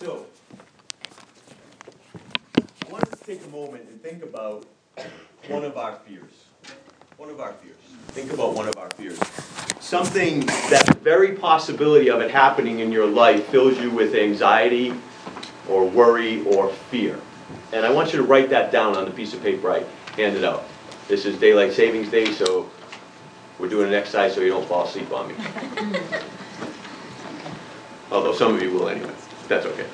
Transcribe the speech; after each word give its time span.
So, 0.00 0.24
I 2.56 2.90
want 2.90 3.04
us 3.04 3.18
to 3.18 3.24
take 3.26 3.44
a 3.44 3.48
moment 3.48 3.86
and 3.90 4.02
think 4.02 4.22
about 4.22 4.64
one 5.48 5.62
of 5.62 5.76
our 5.76 5.96
fears. 6.06 6.32
One 7.18 7.28
of 7.28 7.38
our 7.38 7.52
fears. 7.52 7.76
Think 8.08 8.32
about 8.32 8.54
one 8.54 8.66
of 8.66 8.78
our 8.78 8.88
fears. 8.92 9.18
Something 9.78 10.46
that 10.46 10.86
the 10.86 10.94
very 11.02 11.32
possibility 11.32 12.08
of 12.08 12.22
it 12.22 12.30
happening 12.30 12.78
in 12.78 12.90
your 12.90 13.04
life 13.04 13.44
fills 13.48 13.78
you 13.78 13.90
with 13.90 14.14
anxiety 14.14 14.94
or 15.68 15.86
worry 15.86 16.42
or 16.46 16.70
fear. 16.70 17.20
And 17.74 17.84
I 17.84 17.92
want 17.92 18.14
you 18.14 18.20
to 18.20 18.24
write 18.24 18.48
that 18.48 18.72
down 18.72 18.96
on 18.96 19.04
the 19.04 19.10
piece 19.10 19.34
of 19.34 19.42
paper 19.42 19.70
I 19.70 19.84
handed 20.16 20.44
out. 20.44 20.64
This 21.08 21.26
is 21.26 21.38
daylight 21.38 21.74
savings 21.74 22.10
day, 22.10 22.32
so 22.32 22.70
we're 23.58 23.68
doing 23.68 23.88
an 23.88 23.94
exercise 23.94 24.34
so 24.34 24.40
you 24.40 24.48
don't 24.48 24.66
fall 24.66 24.86
asleep 24.86 25.12
on 25.12 25.28
me. 25.28 25.34
Although 28.10 28.32
some 28.32 28.54
of 28.54 28.62
you 28.62 28.72
will 28.72 28.88
anyway. 28.88 29.12
That's 29.50 29.66
okay. 29.66 29.86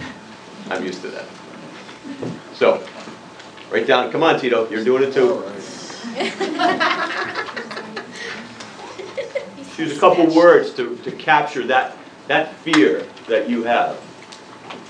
I'm 0.68 0.84
used 0.84 1.00
to 1.00 1.08
that. 1.08 1.24
So, 2.52 2.86
write 3.70 3.86
down, 3.86 4.12
come 4.12 4.22
on, 4.22 4.38
Tito, 4.38 4.68
you're 4.68 4.84
doing 4.84 5.02
it 5.02 5.14
too. 5.14 5.42
Choose 9.76 9.96
a 9.96 9.98
couple 9.98 10.26
words 10.34 10.74
to, 10.74 10.98
to 10.98 11.10
capture 11.10 11.66
that, 11.68 11.96
that 12.28 12.54
fear 12.56 13.06
that 13.28 13.48
you 13.48 13.64
have. 13.64 13.98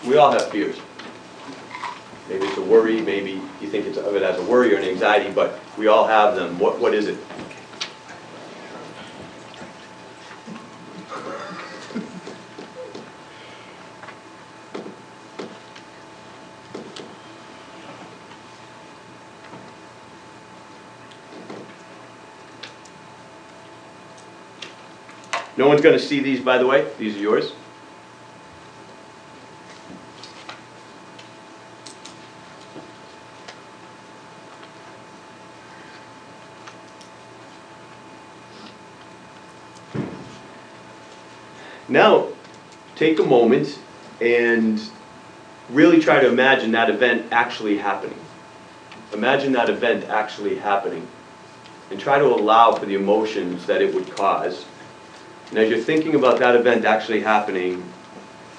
We 0.04 0.16
all 0.16 0.32
have 0.32 0.50
fears. 0.50 0.76
Maybe 2.28 2.46
it's 2.46 2.58
a 2.58 2.62
worry, 2.62 3.00
maybe 3.00 3.40
you 3.60 3.68
think 3.68 3.86
it's, 3.86 3.98
of 3.98 4.16
it 4.16 4.24
as 4.24 4.36
a 4.36 4.42
worry 4.42 4.74
or 4.74 4.78
an 4.78 4.84
anxiety, 4.84 5.30
but 5.30 5.60
we 5.78 5.86
all 5.86 6.08
have 6.08 6.34
them. 6.34 6.58
What, 6.58 6.80
what 6.80 6.92
is 6.92 7.06
it? 7.06 7.18
No 25.66 25.70
one's 25.70 25.82
gonna 25.82 25.98
see 25.98 26.20
these, 26.20 26.38
by 26.38 26.58
the 26.58 26.66
way. 26.68 26.86
These 26.96 27.16
are 27.16 27.18
yours. 27.18 27.52
Now, 41.88 42.28
take 42.94 43.18
a 43.18 43.24
moment 43.24 43.76
and 44.20 44.80
really 45.68 45.98
try 45.98 46.20
to 46.20 46.28
imagine 46.28 46.70
that 46.70 46.90
event 46.90 47.26
actually 47.32 47.78
happening. 47.78 48.20
Imagine 49.12 49.50
that 49.54 49.68
event 49.68 50.04
actually 50.04 50.58
happening. 50.58 51.08
And 51.90 51.98
try 51.98 52.20
to 52.20 52.26
allow 52.26 52.70
for 52.70 52.86
the 52.86 52.94
emotions 52.94 53.66
that 53.66 53.82
it 53.82 53.92
would 53.92 54.14
cause. 54.14 54.64
And 55.50 55.58
as 55.58 55.70
you're 55.70 55.78
thinking 55.78 56.14
about 56.14 56.38
that 56.40 56.56
event 56.56 56.84
actually 56.84 57.20
happening, 57.20 57.88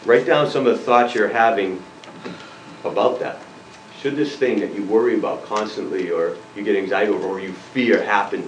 write 0.06 0.26
down 0.26 0.50
some 0.50 0.66
of 0.66 0.78
the 0.78 0.84
thoughts 0.84 1.14
you're 1.14 1.28
having 1.28 1.84
about 2.84 3.20
that. 3.20 3.42
Should 4.00 4.16
this 4.16 4.36
thing 4.36 4.60
that 4.62 4.74
you 4.74 4.84
worry 4.84 5.18
about 5.18 5.44
constantly, 5.44 6.12
or 6.12 6.38
you 6.56 6.64
get 6.64 6.76
anxiety 6.76 7.12
over, 7.12 7.28
or 7.28 7.40
you 7.40 7.52
fear 7.52 8.04
happen, 8.04 8.42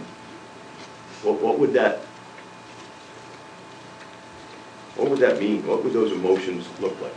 what, 1.23 1.41
what 1.41 1.59
would 1.59 1.73
that 1.73 2.01
what 4.95 5.09
would 5.09 5.19
that 5.19 5.39
mean? 5.39 5.65
What 5.65 5.83
would 5.83 5.93
those 5.93 6.11
emotions 6.11 6.67
look 6.81 6.99
like? 7.01 7.13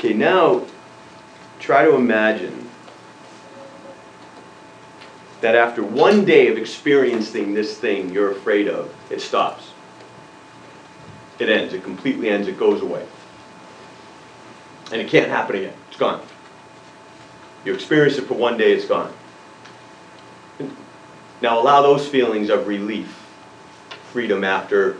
Okay, 0.00 0.14
now 0.14 0.64
try 1.58 1.84
to 1.84 1.94
imagine 1.94 2.70
that 5.42 5.54
after 5.54 5.82
one 5.82 6.24
day 6.24 6.48
of 6.48 6.56
experiencing 6.56 7.52
this 7.52 7.76
thing 7.76 8.10
you're 8.10 8.30
afraid 8.30 8.66
of, 8.66 8.94
it 9.10 9.20
stops. 9.20 9.72
It 11.38 11.50
ends, 11.50 11.74
it 11.74 11.82
completely 11.82 12.30
ends, 12.30 12.48
it 12.48 12.58
goes 12.58 12.80
away. 12.80 13.06
And 14.90 15.02
it 15.02 15.10
can't 15.10 15.28
happen 15.28 15.56
again, 15.56 15.74
it's 15.88 15.98
gone. 15.98 16.22
You 17.66 17.74
experience 17.74 18.16
it 18.16 18.24
for 18.24 18.32
one 18.32 18.56
day, 18.56 18.72
it's 18.72 18.86
gone. 18.86 19.12
Now 21.42 21.60
allow 21.60 21.82
those 21.82 22.08
feelings 22.08 22.48
of 22.48 22.66
relief, 22.66 23.22
freedom 24.12 24.44
after 24.44 24.96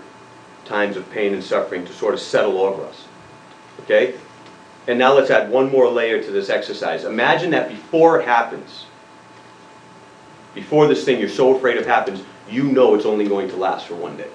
times 0.66 0.98
of 0.98 1.10
pain 1.10 1.32
and 1.32 1.42
suffering 1.42 1.86
to 1.86 1.92
sort 1.94 2.12
of 2.12 2.20
settle 2.20 2.60
over 2.60 2.84
us. 2.84 3.06
Okay? 3.80 4.16
And 4.90 4.98
now 4.98 5.12
let's 5.14 5.30
add 5.30 5.52
one 5.52 5.70
more 5.70 5.88
layer 5.88 6.20
to 6.20 6.32
this 6.32 6.50
exercise. 6.50 7.04
Imagine 7.04 7.52
that 7.52 7.68
before 7.68 8.18
it 8.18 8.26
happens, 8.26 8.86
before 10.52 10.88
this 10.88 11.04
thing 11.04 11.20
you're 11.20 11.28
so 11.28 11.54
afraid 11.56 11.76
of 11.76 11.86
happens, 11.86 12.24
you 12.50 12.64
know 12.64 12.96
it's 12.96 13.06
only 13.06 13.28
going 13.28 13.48
to 13.50 13.56
last 13.56 13.86
for 13.86 13.94
one 13.94 14.16
day. 14.16 14.28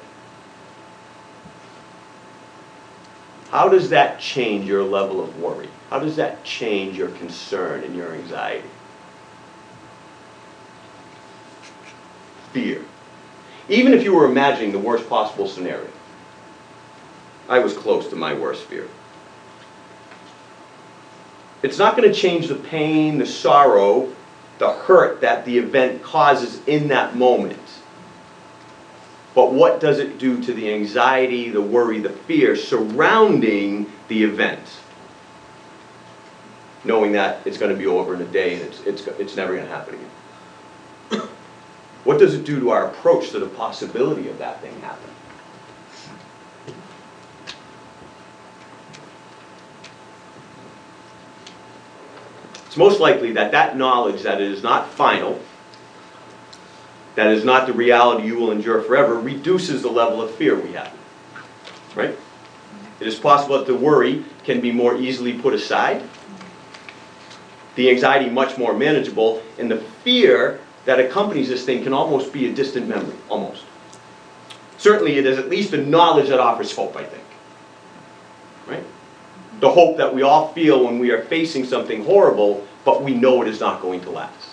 How 3.49 3.67
does 3.67 3.89
that 3.89 4.21
change 4.21 4.66
your 4.66 4.81
level 4.81 5.21
of 5.21 5.38
worry? 5.41 5.67
How 5.89 5.99
does 5.99 6.16
that 6.16 6.45
change 6.45 6.97
your 6.97 7.09
concern 7.09 7.83
and 7.83 7.93
your 7.93 8.13
anxiety? 8.13 8.69
Fear. 12.53 12.81
Even 13.67 13.91
if 13.91 14.05
you 14.05 14.16
were 14.16 14.23
imagining 14.23 14.72
the 14.72 14.79
worst 14.79 15.09
possible 15.09 15.49
scenario. 15.49 15.89
I 17.49 17.59
was 17.59 17.73
close 17.73 18.07
to 18.07 18.16
my 18.16 18.33
worst 18.33 18.63
fear. 18.63 18.87
It's 21.66 21.80
not 21.80 21.98
going 21.98 22.08
to 22.08 22.14
change 22.14 22.48
the 22.48 22.53
pain, 22.53 23.18
the 23.18 23.26
sorrow, 23.26 24.14
the 24.59 24.72
hurt 24.72 25.22
that 25.22 25.46
the 25.46 25.58
event 25.58 26.03
causes 26.03 26.62
in 26.68 26.90
that 26.90 27.16
moment. 27.16 27.58
But 29.34 29.52
what 29.52 29.80
does 29.80 29.98
it 29.98 30.20
do 30.20 30.40
to 30.44 30.53
the 30.53 30.72
anxiety, 30.72 31.50
the 31.50 31.64
worry, 31.64 31.98
the 31.98 32.12
fear 32.12 32.56
surrounding 32.56 33.92
the 34.09 34.26
event? 34.26 34.62
Knowing 36.84 37.14
that 37.14 37.42
it's 37.48 37.58
going 37.58 37.72
to 37.72 37.78
be 37.78 37.88
over 37.88 38.14
in 38.14 38.22
a 38.22 38.26
day 38.26 38.53
and 38.53 38.62
it's, 38.62 38.82
it's, 38.82 39.08
it's 39.20 39.36
never 39.36 39.56
going 39.56 39.66
to 39.66 39.74
happen 39.74 39.96
again. 41.09 41.28
what 42.03 42.20
does 42.20 42.36
it 42.36 42.46
do 42.46 42.59
to 42.59 42.70
our 42.70 42.90
approach 42.90 43.32
to 43.32 43.40
the 43.40 43.47
possibility 43.47 44.30
of 44.30 44.38
that 44.38 44.62
thing 44.62 44.80
happening? 44.82 45.16
It's 52.75 52.80
most 52.81 53.00
likely 53.00 53.31
that 53.31 53.52
that 53.52 53.78
knowledge 53.78 54.24
that 54.24 54.41
it 54.41 54.52
is 54.52 54.61
not 54.61 54.91
final, 54.91 55.40
that 57.16 57.28
is 57.28 57.46
not 57.46 57.67
the 57.67 57.72
reality 57.72 58.28
you 58.28 58.35
will 58.35 58.52
endure 58.52 58.82
forever, 58.82 59.17
reduces 59.17 59.82
the 59.82 59.90
level 59.90 60.22
of 60.22 60.35
fear 60.35 60.59
we 60.59 60.73
have. 60.73 60.94
Right? 61.96 62.17
It 62.99 63.08
is 63.08 63.16
possible 63.16 63.58
that 63.58 63.66
the 63.66 63.76
worry 63.78 64.26
can 64.44 64.59
be 64.59 64.73
more 64.73 64.97
easily 64.97 65.40
put 65.40 65.53
aside, 65.53 66.03
the 67.76 67.90
anxiety 67.90 68.29
much 68.29 68.58
more 68.58 68.73
manageable, 68.73 69.41
and 69.58 69.72
the 69.72 69.78
fear 69.78 70.59
that 70.84 70.99
accompanies 70.99 71.47
this 71.47 71.64
thing 71.64 71.82
can 71.82 71.94
almost 71.94 72.34
be 72.34 72.49
a 72.49 72.53
distant 72.53 72.90
memory, 72.90 73.16
almost. 73.29 73.64
Certainly, 74.78 75.17
it 75.17 75.26
is 75.26 75.38
at 75.38 75.49
least 75.49 75.72
a 75.72 75.78
knowledge 75.78 76.28
that 76.28 76.41
offers 76.41 76.76
hope, 76.76 76.97
I 76.97 77.05
think. 77.05 77.23
Right? 78.67 78.84
the 79.59 79.72
hope 79.72 79.97
that 79.97 80.14
we 80.14 80.22
all 80.22 80.49
feel 80.53 80.85
when 80.85 80.99
we 80.99 81.11
are 81.11 81.23
facing 81.23 81.66
something 81.66 82.03
horrible, 82.03 82.66
but 82.85 83.03
we 83.03 83.14
know 83.14 83.41
it 83.41 83.47
is 83.47 83.59
not 83.59 83.82
going 83.82 83.99
to 84.02 84.11
last. 84.11 84.49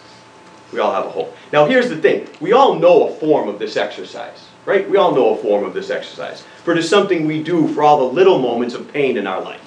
We 0.73 0.81
all 0.81 0.93
have 0.93 1.05
a 1.05 1.11
hope. 1.11 1.37
Now, 1.52 1.67
here's 1.67 1.90
the 1.90 1.99
thing 1.99 2.26
we 2.40 2.52
all 2.52 2.75
know 2.75 3.08
a 3.08 3.14
form 3.17 3.49
of 3.49 3.58
this 3.58 3.76
exercise, 3.76 4.49
right? 4.64 4.88
We 4.88 4.96
all 4.96 5.14
know 5.14 5.34
a 5.34 5.37
form 5.37 5.64
of 5.64 5.75
this 5.75 5.90
exercise. 5.90 6.43
For 6.64 6.73
it 6.73 6.79
is 6.79 6.88
something 6.88 7.26
we 7.26 7.43
do 7.43 7.69
for 7.69 7.82
all 7.82 7.99
the 7.99 8.14
little 8.14 8.38
moments 8.38 8.75
of 8.75 8.90
pain 8.93 9.17
in 9.19 9.26
our 9.26 9.43
life. 9.43 9.61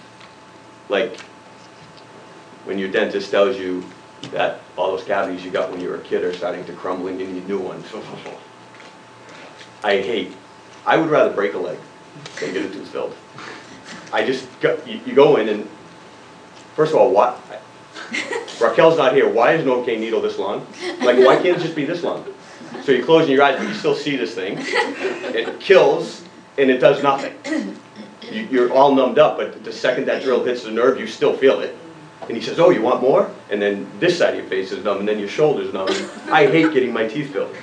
Like 0.90 1.20
when 2.66 2.80
your 2.80 2.90
dentist 2.90 3.30
tells 3.30 3.58
you 3.58 3.86
that 4.32 4.60
all 4.76 4.96
those 4.96 5.06
cavities 5.06 5.46
you 5.46 5.52
got 5.52 5.72
when 5.72 5.80
you 5.80 5.90
were 5.90 5.96
a 5.96 6.02
kid 6.02 6.24
are 6.24 6.34
starting 6.34 6.66
to 6.66 6.74
crumble 6.74 7.08
and 7.08 7.20
you 7.20 7.28
need 7.28 7.48
new 7.48 7.60
ones. 7.60 7.86
I 9.84 9.98
hate, 10.02 10.32
I 10.86 10.98
would 10.98 11.10
rather 11.10 11.32
break 11.32 11.54
a 11.54 11.60
leg 11.60 11.78
than 12.40 12.54
get 12.54 12.66
a 12.66 12.70
tooth 12.70 12.88
filled. 12.90 13.16
I 14.12 14.26
just, 14.26 14.48
you, 14.88 15.00
you 15.06 15.14
go 15.14 15.38
in 15.38 15.50
and, 15.50 15.70
first 16.76 16.92
of 16.94 16.98
all, 16.98 17.12
what? 17.12 17.40
Raquel's 18.62 18.98
not 18.98 19.14
here, 19.14 19.30
why 19.30 19.54
is 19.54 19.66
Novocaine 19.66 20.00
needle 20.00 20.22
this 20.22 20.38
long? 20.38 20.66
Like, 21.00 21.18
why 21.18 21.36
can't 21.36 21.58
it 21.58 21.60
just 21.60 21.76
be 21.76 21.86
this 21.86 22.04
long? 22.04 22.26
So 22.84 22.92
you're 22.92 23.06
closing 23.06 23.34
your 23.34 23.44
eyes, 23.44 23.58
but 23.58 23.68
you 23.68 23.74
still 23.74 23.96
see 23.96 24.16
this 24.16 24.36
thing. 24.36 24.58
It 24.60 25.60
kills, 25.60 26.24
and 26.58 26.70
it 26.70 26.78
does 26.78 27.02
nothing. 27.02 27.34
You, 28.22 28.48
you're 28.52 28.74
all 28.74 28.94
numbed 28.94 29.20
up, 29.20 29.38
but 29.38 29.64
the 29.64 29.72
second 29.72 30.06
that 30.06 30.24
drill 30.24 30.44
hits 30.44 30.64
the 30.64 30.72
nerve, 30.72 31.00
you 31.00 31.08
still 31.08 31.36
feel 31.36 31.60
it. 31.62 31.76
And 32.22 32.36
he 32.36 32.42
says, 32.42 32.60
oh, 32.60 32.70
you 32.70 32.82
want 32.82 33.02
more? 33.02 33.30
And 33.50 33.62
then 33.62 33.90
this 34.00 34.18
side 34.18 34.34
of 34.34 34.40
your 34.40 34.50
face 34.50 34.72
is 34.72 34.84
numb, 34.84 35.00
and 35.00 35.08
then 35.08 35.20
your 35.20 35.28
shoulder's 35.28 35.74
numb. 35.74 35.90
I 36.32 36.48
hate 36.48 36.74
getting 36.74 36.94
my 36.94 37.08
teeth 37.08 37.34
filled. 37.34 37.56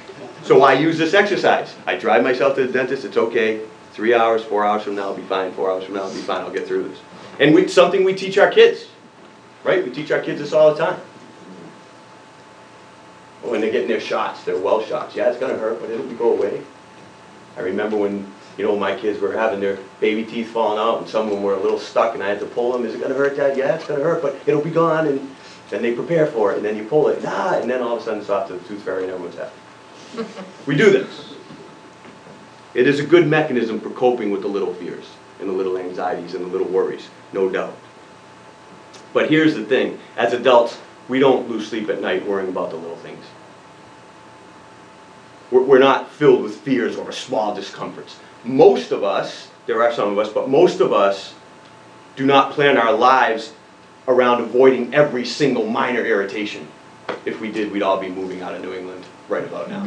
So 0.44 0.62
I 0.62 0.74
use 0.74 0.98
this 0.98 1.14
exercise. 1.14 1.74
I 1.86 1.96
drive 1.96 2.22
myself 2.22 2.56
to 2.56 2.66
the 2.66 2.72
dentist, 2.72 3.04
it's 3.04 3.16
okay. 3.16 3.64
Three 3.92 4.14
hours, 4.14 4.42
four 4.42 4.64
hours 4.64 4.82
from 4.82 4.96
now, 4.96 5.10
I'll 5.10 5.16
be 5.16 5.22
fine. 5.22 5.52
Four 5.52 5.70
hours 5.70 5.84
from 5.84 5.94
now, 5.94 6.04
I'll 6.04 6.14
be 6.14 6.20
fine. 6.20 6.40
I'll 6.40 6.52
get 6.52 6.66
through 6.66 6.88
this. 6.88 6.98
And 7.38 7.54
we, 7.54 7.68
something 7.68 8.04
we 8.04 8.14
teach 8.14 8.38
our 8.38 8.50
kids, 8.50 8.86
right? 9.64 9.84
We 9.84 9.90
teach 9.90 10.10
our 10.10 10.20
kids 10.20 10.40
this 10.40 10.52
all 10.52 10.74
the 10.74 10.84
time. 10.84 11.00
When 13.42 13.60
they're 13.60 13.72
getting 13.72 13.88
their 13.88 14.00
shots, 14.00 14.44
their 14.44 14.58
well 14.58 14.82
shots. 14.82 15.16
Yeah, 15.16 15.28
it's 15.30 15.38
gonna 15.38 15.58
hurt, 15.58 15.80
but 15.80 15.90
it'll 15.90 16.06
go 16.14 16.32
away. 16.32 16.62
I 17.56 17.60
remember 17.60 17.96
when, 17.96 18.32
you 18.56 18.64
know, 18.64 18.76
my 18.76 18.94
kids 18.94 19.20
were 19.20 19.32
having 19.32 19.60
their 19.60 19.78
baby 20.00 20.24
teeth 20.24 20.50
falling 20.50 20.78
out 20.78 21.00
and 21.00 21.08
some 21.08 21.26
of 21.26 21.32
them 21.32 21.42
were 21.42 21.54
a 21.54 21.60
little 21.60 21.78
stuck 21.78 22.14
and 22.14 22.22
I 22.22 22.28
had 22.28 22.40
to 22.40 22.46
pull 22.46 22.72
them. 22.72 22.86
Is 22.86 22.94
it 22.94 23.00
gonna 23.00 23.14
hurt, 23.14 23.36
Dad? 23.36 23.56
Yeah, 23.56 23.74
it's 23.74 23.86
gonna 23.86 24.02
hurt, 24.02 24.22
but 24.22 24.36
it'll 24.46 24.62
be 24.62 24.70
gone. 24.70 25.06
And 25.06 25.36
then 25.70 25.82
they 25.82 25.94
prepare 25.94 26.26
for 26.26 26.52
it 26.52 26.56
and 26.56 26.64
then 26.64 26.76
you 26.76 26.84
pull 26.84 27.08
it, 27.08 27.22
nah, 27.22 27.54
and 27.54 27.68
then 27.68 27.82
all 27.82 27.96
of 27.96 28.02
a 28.02 28.04
sudden 28.04 28.20
it's 28.20 28.30
off 28.30 28.48
to 28.48 28.54
the 28.54 28.68
tooth 28.68 28.82
fairy 28.82 29.04
and 29.04 29.12
everyone's 29.12 29.36
happy. 29.36 30.26
We 30.66 30.76
do 30.76 30.90
this. 30.90 31.34
It 32.74 32.86
is 32.86 33.00
a 33.00 33.04
good 33.04 33.26
mechanism 33.26 33.80
for 33.80 33.90
coping 33.90 34.30
with 34.30 34.42
the 34.42 34.48
little 34.48 34.72
fears 34.74 35.06
and 35.40 35.48
the 35.48 35.52
little 35.52 35.76
anxieties 35.76 36.34
and 36.34 36.44
the 36.44 36.48
little 36.48 36.68
worries, 36.68 37.08
no 37.32 37.48
doubt. 37.48 37.76
But 39.12 39.28
here's 39.28 39.54
the 39.54 39.64
thing, 39.64 39.98
as 40.16 40.32
adults, 40.32 40.78
we 41.08 41.18
don't 41.18 41.48
lose 41.48 41.68
sleep 41.68 41.88
at 41.88 42.00
night 42.00 42.26
worrying 42.26 42.48
about 42.48 42.70
the 42.70 42.76
little 42.76 42.96
things. 42.96 43.24
We're, 45.50 45.62
we're 45.62 45.78
not 45.78 46.10
filled 46.10 46.42
with 46.42 46.56
fears 46.56 46.96
or 46.96 47.12
small 47.12 47.54
discomforts. 47.54 48.18
Most 48.44 48.90
of 48.90 49.04
us, 49.04 49.48
there 49.66 49.82
are 49.82 49.92
some 49.92 50.10
of 50.10 50.18
us, 50.18 50.32
but 50.32 50.48
most 50.48 50.80
of 50.80 50.92
us 50.92 51.34
do 52.16 52.24
not 52.26 52.52
plan 52.52 52.78
our 52.78 52.92
lives 52.92 53.52
around 54.08 54.40
avoiding 54.40 54.94
every 54.94 55.24
single 55.24 55.66
minor 55.66 56.04
irritation. 56.04 56.66
If 57.24 57.40
we 57.40 57.52
did, 57.52 57.70
we'd 57.70 57.82
all 57.82 58.00
be 58.00 58.08
moving 58.08 58.42
out 58.42 58.54
of 58.54 58.62
New 58.62 58.72
England 58.72 59.04
right 59.28 59.44
about 59.44 59.68
now. 59.68 59.86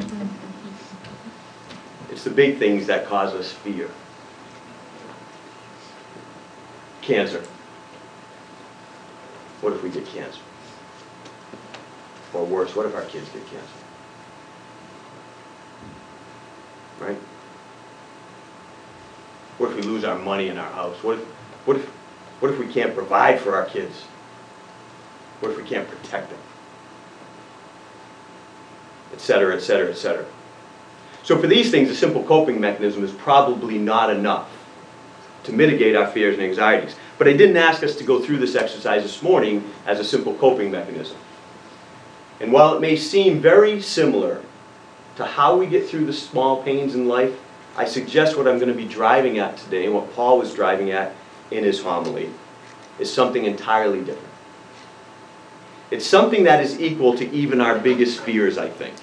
It's 2.11 2.23
the 2.23 2.29
big 2.29 2.57
things 2.57 2.87
that 2.87 3.07
cause 3.07 3.33
us 3.33 3.51
fear. 3.51 3.89
Cancer. 7.01 7.43
What 9.61 9.73
if 9.73 9.83
we 9.83 9.89
get 9.89 10.05
cancer? 10.07 10.39
Or 12.33 12.45
worse, 12.45 12.75
what 12.75 12.85
if 12.85 12.95
our 12.95 13.03
kids 13.03 13.29
get 13.29 13.43
cancer? 13.47 13.67
Right? 16.99 17.17
What 19.57 19.71
if 19.71 19.77
we 19.77 19.83
lose 19.83 20.03
our 20.03 20.17
money 20.19 20.49
in 20.49 20.57
our 20.57 20.71
house? 20.71 21.01
What 21.01 21.19
if, 21.19 21.25
what 21.65 21.77
if, 21.77 21.85
what 22.41 22.51
if 22.51 22.59
we 22.59 22.67
can't 22.67 22.93
provide 22.93 23.39
for 23.39 23.55
our 23.55 23.65
kids? 23.65 24.01
What 25.39 25.51
if 25.51 25.57
we 25.57 25.63
can't 25.63 25.87
protect 25.87 26.29
them? 26.29 26.39
Et 29.13 29.21
cetera, 29.21 29.55
et 29.55 29.61
cetera, 29.61 29.89
et 29.89 29.97
cetera. 29.97 30.25
So 31.23 31.39
for 31.39 31.47
these 31.47 31.71
things, 31.71 31.89
a 31.89 31.95
simple 31.95 32.23
coping 32.23 32.59
mechanism 32.59 33.03
is 33.03 33.11
probably 33.11 33.77
not 33.77 34.09
enough 34.09 34.49
to 35.43 35.53
mitigate 35.53 35.95
our 35.95 36.07
fears 36.07 36.35
and 36.35 36.43
anxieties. 36.43 36.95
But 37.17 37.27
I 37.27 37.33
didn't 37.33 37.57
ask 37.57 37.83
us 37.83 37.95
to 37.97 38.03
go 38.03 38.21
through 38.21 38.37
this 38.37 38.55
exercise 38.55 39.03
this 39.03 39.21
morning 39.21 39.69
as 39.85 39.99
a 39.99 40.03
simple 40.03 40.33
coping 40.35 40.71
mechanism. 40.71 41.17
And 42.39 42.51
while 42.51 42.75
it 42.75 42.81
may 42.81 42.95
seem 42.95 43.39
very 43.39 43.81
similar 43.81 44.41
to 45.15 45.25
how 45.25 45.55
we 45.55 45.67
get 45.67 45.87
through 45.87 46.05
the 46.05 46.13
small 46.13 46.61
pains 46.61 46.93
in 46.93 47.07
life, 47.07 47.33
I 47.77 47.85
suggest 47.85 48.37
what 48.37 48.47
I'm 48.47 48.59
going 48.59 48.71
to 48.71 48.77
be 48.77 48.87
driving 48.87 49.39
at 49.39 49.57
today, 49.57 49.85
and 49.85 49.93
what 49.93 50.13
Paul 50.13 50.39
was 50.39 50.53
driving 50.53 50.91
at 50.91 51.13
in 51.51 51.63
his 51.63 51.81
homily, 51.81 52.29
is 52.99 53.11
something 53.11 53.45
entirely 53.45 53.99
different. 53.99 54.33
It's 55.91 56.05
something 56.05 56.43
that 56.45 56.63
is 56.63 56.79
equal 56.79 57.15
to 57.17 57.29
even 57.31 57.61
our 57.61 57.77
biggest 57.77 58.19
fears, 58.21 58.57
I 58.57 58.69
think. 58.69 58.95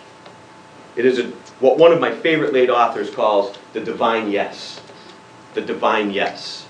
It 0.97 1.07
is 1.07 1.19
a, 1.19 1.25
what 1.61 1.79
one 1.79 1.93
of 1.93 2.01
my 2.01 2.13
favorite 2.13 2.53
late 2.53 2.69
authors 2.69 3.09
calls 3.09 3.57
the 3.73 3.81
divine 3.81 4.31
yes. 4.31 4.81
The 5.55 5.61
divine 5.61 6.11
yes. 6.11 6.62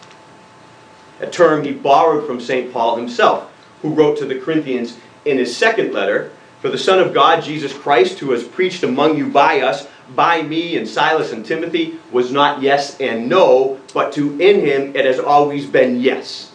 A 1.22 1.30
term 1.30 1.64
he 1.64 1.72
borrowed 1.72 2.26
from 2.26 2.40
St. 2.40 2.72
Paul 2.72 2.96
himself, 2.96 3.50
who 3.80 3.94
wrote 3.94 4.18
to 4.18 4.26
the 4.26 4.40
Corinthians 4.40 4.98
in 5.24 5.38
his 5.38 5.56
second 5.56 5.94
letter 5.94 6.32
For 6.60 6.68
the 6.68 6.76
Son 6.76 6.98
of 6.98 7.14
God, 7.14 7.42
Jesus 7.42 7.72
Christ, 7.72 8.18
who 8.18 8.28
was 8.28 8.44
preached 8.44 8.82
among 8.82 9.16
you 9.16 9.28
by 9.28 9.60
us, 9.60 9.86
by 10.14 10.42
me 10.42 10.76
and 10.76 10.86
Silas 10.86 11.32
and 11.32 11.46
Timothy, 11.46 11.98
was 12.10 12.30
not 12.30 12.60
yes 12.60 13.00
and 13.00 13.28
no, 13.28 13.80
but 13.94 14.12
to 14.12 14.32
in 14.40 14.60
him 14.60 14.94
it 14.94 15.04
has 15.04 15.18
always 15.18 15.66
been 15.66 16.00
yes. 16.00 16.52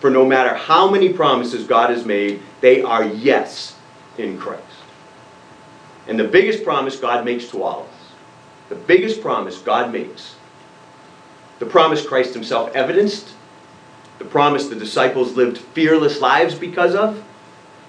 For 0.00 0.10
no 0.10 0.24
matter 0.24 0.54
how 0.54 0.90
many 0.90 1.12
promises 1.12 1.66
God 1.66 1.90
has 1.90 2.04
made, 2.04 2.40
they 2.60 2.82
are 2.82 3.04
yes 3.04 3.76
in 4.18 4.38
Christ. 4.38 4.64
And 6.08 6.18
the 6.18 6.24
biggest 6.24 6.64
promise 6.64 6.96
God 6.96 7.24
makes 7.24 7.48
to 7.50 7.62
all 7.62 7.82
of 7.82 7.86
us, 7.86 8.12
the 8.68 8.74
biggest 8.74 9.20
promise 9.20 9.58
God 9.58 9.92
makes, 9.92 10.34
the 11.58 11.66
promise 11.66 12.06
Christ 12.06 12.34
Himself 12.34 12.74
evidenced, 12.74 13.34
the 14.20 14.26
promise 14.26 14.68
the 14.68 14.76
disciples 14.76 15.34
lived 15.34 15.56
fearless 15.56 16.20
lives 16.20 16.54
because 16.54 16.94
of, 16.94 17.24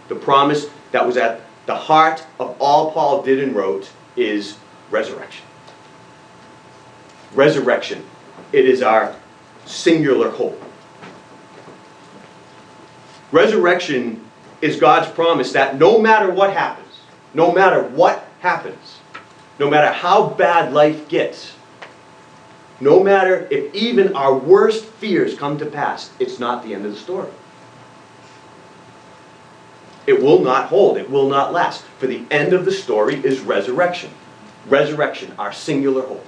the 0.07 0.16
promise 0.16 0.68
that 0.92 1.06
was 1.06 1.18
at 1.18 1.42
the 1.66 1.75
heart 1.75 2.25
of 2.39 2.56
all 2.60 2.92
Paul 2.92 3.22
did 3.22 3.44
and 3.44 3.54
wrote 3.54 3.92
is 4.16 4.57
resurrection. 4.89 5.45
Resurrection. 7.33 8.06
It 8.54 8.66
is 8.66 8.81
our 8.81 9.13
singular 9.66 10.30
hope. 10.30 10.62
Resurrection 13.34 14.24
is 14.62 14.77
God's 14.77 15.12
promise 15.12 15.51
that 15.51 15.77
no 15.77 16.00
matter 16.00 16.31
what 16.31 16.54
happens, 16.54 17.00
no 17.34 17.51
matter 17.51 17.84
what 17.84 18.25
happens, 18.39 19.00
no 19.60 19.70
matter 19.70 19.91
how 19.91 20.29
bad 20.29 20.72
life 20.72 21.10
gets, 21.10 21.53
no 22.81 23.01
matter 23.01 23.47
if 23.51 23.73
even 23.75 24.15
our 24.15 24.33
worst 24.33 24.83
fears 24.83 25.38
come 25.38 25.57
to 25.59 25.65
pass, 25.65 26.09
it's 26.19 26.39
not 26.39 26.63
the 26.63 26.73
end 26.73 26.85
of 26.85 26.91
the 26.91 26.97
story. 27.00 27.29
It 30.07 30.21
will 30.21 30.41
not 30.41 30.65
hold, 30.65 30.97
it 30.97 31.09
will 31.09 31.29
not 31.29 31.53
last. 31.53 31.83
For 32.00 32.07
the 32.07 32.25
end 32.31 32.53
of 32.53 32.65
the 32.65 32.71
story 32.71 33.15
is 33.23 33.39
resurrection. 33.39 34.09
Resurrection, 34.67 35.31
our 35.38 35.53
singular 35.53 36.01
hope. 36.01 36.25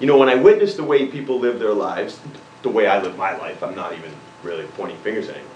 You 0.00 0.06
know, 0.06 0.16
when 0.16 0.30
I 0.30 0.36
witness 0.36 0.74
the 0.74 0.84
way 0.84 1.06
people 1.06 1.38
live 1.38 1.58
their 1.58 1.74
lives, 1.74 2.18
the 2.62 2.70
way 2.70 2.86
I 2.86 3.02
live 3.02 3.18
my 3.18 3.36
life, 3.36 3.62
I'm 3.62 3.74
not 3.74 3.92
even 3.92 4.12
really 4.42 4.64
pointing 4.64 4.96
fingers 4.98 5.28
at 5.28 5.36
anyone, 5.36 5.52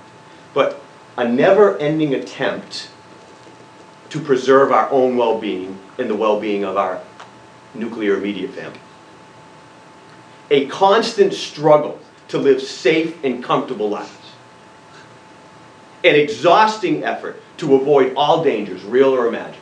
but 0.52 0.82
a 1.16 1.26
never 1.26 1.78
ending 1.78 2.14
attempt 2.14 2.90
to 4.10 4.20
preserve 4.20 4.70
our 4.70 4.90
own 4.90 5.16
well 5.16 5.40
being 5.40 5.78
and 5.98 6.10
the 6.10 6.14
well 6.14 6.38
being 6.38 6.62
of 6.62 6.76
our 6.76 7.00
nuclear 7.74 8.16
immediate 8.16 8.52
family. 8.52 8.80
A 10.50 10.66
constant 10.66 11.32
struggle 11.32 11.98
to 12.28 12.38
live 12.38 12.62
safe 12.62 13.22
and 13.24 13.42
comfortable 13.42 13.88
lives. 13.88 14.10
An 16.02 16.14
exhausting 16.14 17.04
effort 17.04 17.40
to 17.58 17.74
avoid 17.74 18.14
all 18.16 18.44
dangers, 18.44 18.84
real 18.84 19.14
or 19.14 19.26
imagined. 19.26 19.56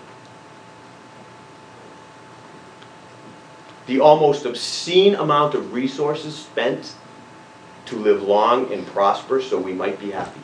The 3.87 4.01
almost 4.01 4.45
obscene 4.45 5.15
amount 5.15 5.55
of 5.55 5.73
resources 5.73 6.37
spent 6.37 6.95
to 7.87 7.97
live 7.97 8.23
long 8.23 8.73
and 8.73 8.87
prosper 8.87 9.43
so 9.43 9.59
we 9.59 9.73
might 9.73 10.01
be 10.01 10.11
happy. 10.11 10.41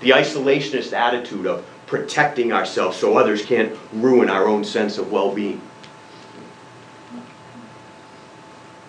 The 0.00 0.10
isolationist 0.10 0.92
attitude 0.92 1.46
of 1.46 1.64
protecting 1.86 2.52
ourselves 2.52 2.96
so 2.96 3.16
others 3.16 3.44
can't 3.44 3.76
ruin 3.92 4.28
our 4.28 4.46
own 4.46 4.64
sense 4.64 4.98
of 4.98 5.12
well 5.12 5.34
being. 5.34 5.60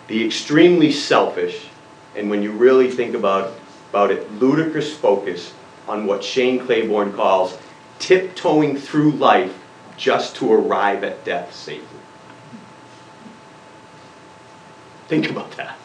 The 0.08 0.26
extremely 0.26 0.92
selfish, 0.92 1.68
and 2.16 2.30
when 2.30 2.42
you 2.42 2.52
really 2.52 2.90
think 2.90 3.14
about, 3.14 3.54
about 3.90 4.10
it, 4.12 4.32
ludicrous 4.34 4.96
focus 4.96 5.54
on 5.88 6.06
what 6.06 6.24
Shane 6.24 6.60
Claiborne 6.60 7.14
calls 7.14 7.58
tiptoeing 8.00 8.78
through 8.78 9.12
life 9.12 9.58
just 9.98 10.36
to 10.38 10.52
arrive 10.52 11.04
at 11.04 11.26
death 11.26 11.54
safely. 11.54 12.00
Think 15.08 15.30
about 15.30 15.52
that. 15.58 15.78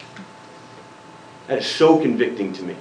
That 1.47 1.59
is 1.59 1.65
so 1.65 1.99
convicting 1.99 2.53
to 2.53 2.63
me. 2.63 2.75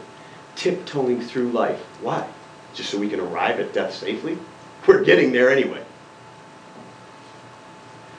tiptoeing 0.57 1.21
through 1.21 1.51
life. 1.51 1.81
Why? 2.01 2.29
Just 2.75 2.91
so 2.91 2.99
we 2.99 3.09
can 3.09 3.21
arrive 3.21 3.61
at 3.61 3.73
death 3.73 3.95
safely? 3.95 4.39
We're 4.87 5.05
getting 5.05 5.33
there 5.33 5.51
anyway. 5.51 5.85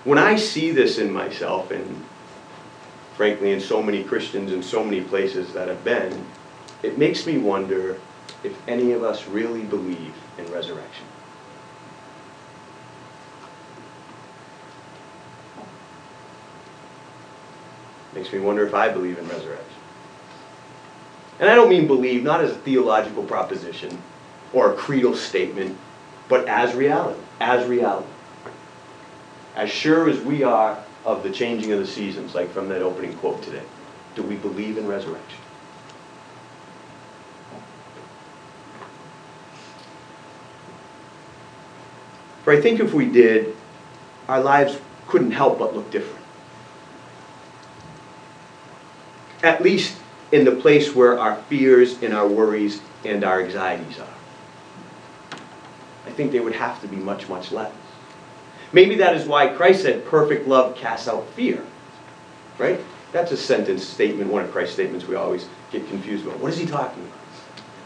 When 0.03 0.17
I 0.17 0.35
see 0.35 0.71
this 0.71 0.97
in 0.97 1.11
myself, 1.11 1.71
and 1.71 2.03
frankly 3.15 3.51
in 3.51 3.61
so 3.61 3.81
many 3.81 4.03
Christians 4.03 4.51
in 4.51 4.61
so 4.61 4.83
many 4.83 5.01
places 5.01 5.53
that 5.53 5.69
I've 5.69 5.83
been, 5.83 6.25
it 6.81 6.97
makes 6.97 7.25
me 7.25 7.37
wonder 7.37 7.99
if 8.43 8.55
any 8.67 8.91
of 8.91 9.03
us 9.03 9.27
really 9.27 9.63
believe 9.63 10.13
in 10.37 10.51
resurrection. 10.51 11.05
Makes 18.13 18.33
me 18.33 18.39
wonder 18.39 18.65
if 18.67 18.73
I 18.73 18.89
believe 18.89 19.17
in 19.17 19.27
resurrection. 19.27 19.65
And 21.39 21.49
I 21.49 21.55
don't 21.55 21.69
mean 21.69 21.87
believe, 21.87 22.23
not 22.23 22.41
as 22.41 22.51
a 22.51 22.55
theological 22.55 23.23
proposition 23.23 23.97
or 24.53 24.71
a 24.71 24.75
creedal 24.75 25.15
statement, 25.15 25.77
but 26.29 26.47
as 26.47 26.73
reality. 26.75 27.19
As 27.39 27.67
reality. 27.67 28.07
As 29.55 29.69
sure 29.69 30.09
as 30.09 30.19
we 30.19 30.43
are 30.43 30.81
of 31.05 31.23
the 31.23 31.31
changing 31.31 31.71
of 31.71 31.79
the 31.79 31.87
seasons, 31.87 32.33
like 32.33 32.51
from 32.51 32.69
that 32.69 32.81
opening 32.81 33.13
quote 33.17 33.41
today, 33.41 33.63
do 34.15 34.23
we 34.23 34.35
believe 34.35 34.77
in 34.77 34.87
resurrection? 34.87 35.39
For 42.43 42.53
I 42.53 42.61
think 42.61 42.79
if 42.79 42.93
we 42.93 43.05
did, 43.05 43.55
our 44.27 44.41
lives 44.41 44.77
couldn't 45.07 45.31
help 45.31 45.59
but 45.59 45.75
look 45.75 45.89
different. 45.91 46.23
At 49.41 49.61
least 49.61 49.97
in 50.31 50.45
the 50.45 50.51
place 50.51 50.95
where 50.95 51.19
our 51.19 51.35
fears 51.43 52.01
and 52.01 52.13
our 52.13 52.27
worries 52.27 52.81
and 53.05 53.23
our 53.23 53.41
anxieties 53.41 53.99
are. 53.99 54.22
I 56.13 56.15
think 56.15 56.31
they 56.31 56.39
would 56.39 56.53
have 56.53 56.79
to 56.81 56.87
be 56.87 56.95
much, 56.95 57.27
much 57.27 57.51
less. 57.51 57.73
Maybe 58.71 58.93
that 58.97 59.15
is 59.15 59.25
why 59.25 59.47
Christ 59.47 59.81
said, 59.81 60.05
perfect 60.05 60.47
love 60.47 60.75
casts 60.75 61.07
out 61.07 61.27
fear. 61.29 61.65
Right? 62.59 62.79
That's 63.11 63.31
a 63.31 63.37
sentence 63.37 63.83
statement, 63.83 64.31
one 64.31 64.43
of 64.43 64.51
Christ's 64.51 64.75
statements 64.75 65.07
we 65.07 65.15
always 65.15 65.47
get 65.71 65.87
confused 65.87 66.27
about. 66.27 66.39
What 66.39 66.51
is 66.51 66.59
he 66.59 66.67
talking 66.67 67.03
about? 67.03 67.17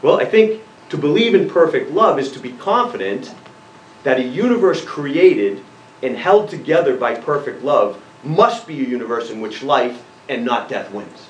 Well, 0.02 0.20
I 0.20 0.26
think 0.26 0.62
to 0.90 0.98
believe 0.98 1.36
in 1.36 1.50
perfect 1.50 1.92
love 1.92 2.20
is 2.20 2.30
to 2.34 2.40
be 2.40 2.52
confident 2.52 3.34
that 4.04 4.20
a 4.20 4.24
universe 4.24 4.84
created 4.84 5.64
and 6.04 6.18
held 6.18 6.50
together 6.50 6.98
by 6.98 7.16
perfect 7.16 7.64
love 7.64 8.02
must 8.26 8.68
be 8.68 8.78
a 8.82 8.88
universe 8.90 9.30
in 9.30 9.40
which 9.40 9.64
life 9.64 10.04
and 10.28 10.44
not 10.44 10.68
death 10.68 10.92
wins. 10.92 11.28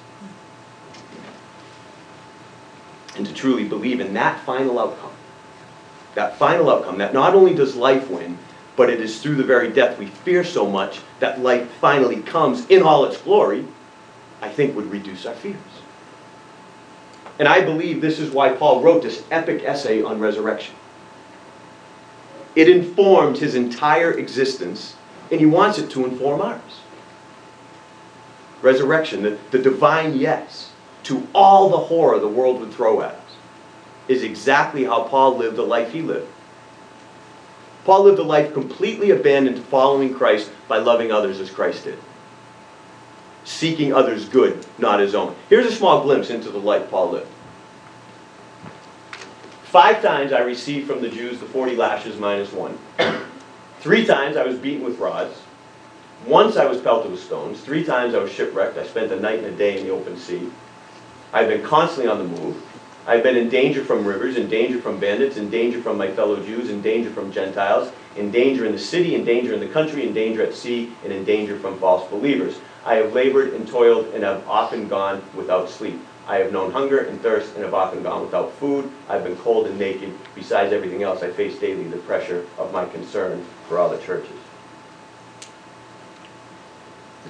And 3.16 3.28
to 3.28 3.34
truly 3.36 3.66
believe 3.66 4.00
in 4.00 4.16
that 4.16 4.44
final 4.46 4.80
outcome, 4.80 5.12
that 6.16 6.38
final 6.38 6.70
outcome, 6.70 6.98
that 6.98 7.14
not 7.14 7.36
only 7.36 7.54
does 7.54 7.76
life 7.76 8.10
win, 8.10 8.38
but 8.76 8.90
it 8.90 9.02
is 9.02 9.22
through 9.22 9.36
the 9.36 9.44
very 9.44 9.72
death 9.72 9.98
we 9.98 10.06
fear 10.06 10.44
so 10.44 10.70
much 10.70 11.02
that 11.20 11.42
life 11.42 11.70
finally 11.82 12.22
comes 12.22 12.66
in 12.68 12.84
all 12.84 13.06
its 13.06 13.18
glory, 13.18 13.66
I 14.42 14.50
think 14.50 14.76
would 14.76 14.92
reduce 14.92 15.26
our 15.26 15.34
fears. 15.34 15.58
And 17.40 17.48
I 17.48 17.62
believe 17.62 18.02
this 18.02 18.20
is 18.20 18.32
why 18.32 18.50
Paul 18.52 18.82
wrote 18.82 19.04
this 19.04 19.24
epic 19.30 19.64
essay 19.64 20.02
on 20.02 20.20
resurrection. 20.20 20.76
It 22.56 22.70
informed 22.70 23.38
his 23.38 23.54
entire 23.54 24.12
existence, 24.12 24.96
and 25.30 25.40
he 25.40 25.46
wants 25.46 25.78
it 25.78 25.92
to 25.92 26.06
inform 26.06 26.42
ours. 26.42 26.82
Resurrection, 28.62 29.22
the, 29.22 29.38
the 29.52 29.60
divine 29.60 30.18
yes 30.18 30.72
to 31.04 31.28
all 31.34 31.70
the 31.70 31.78
horror 31.78 32.20
the 32.20 32.28
world 32.28 32.60
would 32.60 32.74
throw 32.74 33.02
at 33.02 33.14
us, 33.14 33.27
is 34.08 34.24
exactly 34.24 34.86
how 34.86 35.04
Paul 35.04 35.38
lived 35.38 35.56
the 35.56 35.64
life 35.64 35.92
he 35.92 36.02
lived. 36.02 36.28
Paul 37.86 38.04
lived 38.04 38.20
a 38.20 38.24
life 38.24 38.54
completely 38.54 39.12
abandoned 39.12 39.58
to 39.58 39.62
following 39.62 40.14
Christ 40.14 40.52
by 40.68 40.78
loving 40.78 41.12
others 41.12 41.40
as 41.40 41.50
Christ 41.50 41.86
did. 41.86 41.98
Seeking 43.46 43.94
others' 43.94 44.28
good, 44.28 44.66
not 44.78 45.00
his 45.00 45.16
own. 45.16 45.36
Here's 45.50 45.66
a 45.66 45.72
small 45.72 46.04
glimpse 46.04 46.30
into 46.30 46.50
the 46.50 46.58
life 46.58 46.90
Paul 46.90 47.12
lived. 47.12 47.32
Five 49.64 50.02
times 50.02 50.34
I 50.34 50.40
received 50.40 50.88
from 50.88 51.02
the 51.02 51.10
Jews 51.10 51.40
the 51.40 51.46
40 51.46 51.76
lashes 51.76 52.20
minus 52.20 52.52
one. 52.52 52.78
Three 53.80 54.06
times 54.06 54.36
I 54.36 54.44
was 54.44 54.58
beaten 54.58 54.84
with 54.84 55.00
rods. 55.00 55.40
Once 56.26 56.58
I 56.58 56.66
was 56.66 56.82
pelted 56.82 57.12
with 57.12 57.24
stones. 57.24 57.62
Three 57.62 57.84
times 57.84 58.16
I 58.16 58.20
was 58.20 58.32
shipwrecked. 58.32 58.78
I 58.78 58.86
spent 58.88 59.12
a 59.12 59.20
night 59.20 59.40
and 59.40 59.48
a 59.48 59.52
day 59.52 59.80
in 59.80 59.86
the 59.86 59.94
open 59.94 60.18
sea. 60.18 60.50
I've 61.32 61.48
been 61.48 61.64
constantly 61.64 62.12
on 62.12 62.18
the 62.18 62.42
move. 62.42 62.62
I've 63.08 63.24
been 63.24 63.38
in 63.38 63.48
danger 63.48 63.86
from 63.86 64.06
rivers, 64.06 64.36
in 64.36 64.50
danger 64.50 64.82
from 64.82 65.00
bandits, 65.00 65.38
in 65.38 65.50
danger 65.50 65.82
from 65.82 65.98
my 65.98 66.12
fellow 66.12 66.44
Jews, 66.44 66.70
in 66.70 66.82
danger 66.82 67.10
from 67.10 67.32
Gentiles, 67.32 67.90
in 68.18 68.32
danger 68.32 68.66
in 68.66 68.74
the 68.74 68.78
city, 68.78 69.16
in 69.16 69.24
danger 69.24 69.54
in 69.54 69.62
the 69.62 69.68
country, 69.70 70.06
in 70.06 70.14
danger 70.14 70.44
at 70.44 70.54
sea, 70.54 70.92
and 71.06 71.14
in 71.14 71.24
danger 71.24 71.58
from 71.58 71.80
false 71.80 72.06
believers. 72.10 72.60
I 72.86 72.96
have 72.96 73.14
labored 73.14 73.54
and 73.54 73.66
toiled 73.66 74.08
and 74.14 74.26
have 74.26 74.46
often 74.46 74.90
gone 74.90 75.24
without 75.34 75.70
sleep. 75.70 76.02
I 76.28 76.40
have 76.40 76.52
known 76.52 76.74
hunger 76.74 77.00
and 77.00 77.22
thirst 77.22 77.56
and 77.56 77.64
have 77.64 77.74
often 77.74 78.04
gone 78.04 78.24
without 78.24 78.52
food. 78.56 78.92
I've 79.08 79.24
been 79.24 79.38
cold 79.38 79.68
and 79.68 79.80
naked. 79.80 80.14
Besides 80.36 80.74
everything 80.74 81.04
else, 81.04 81.24
I 81.24 81.32
face 81.32 81.58
daily 81.58 81.86
the 81.86 81.98
pressure 82.00 82.46
of 82.58 82.74
my 82.74 82.86
concern 82.86 83.46
for 83.70 83.80
all 83.80 83.88
the 83.88 84.00
churches. 84.00 84.36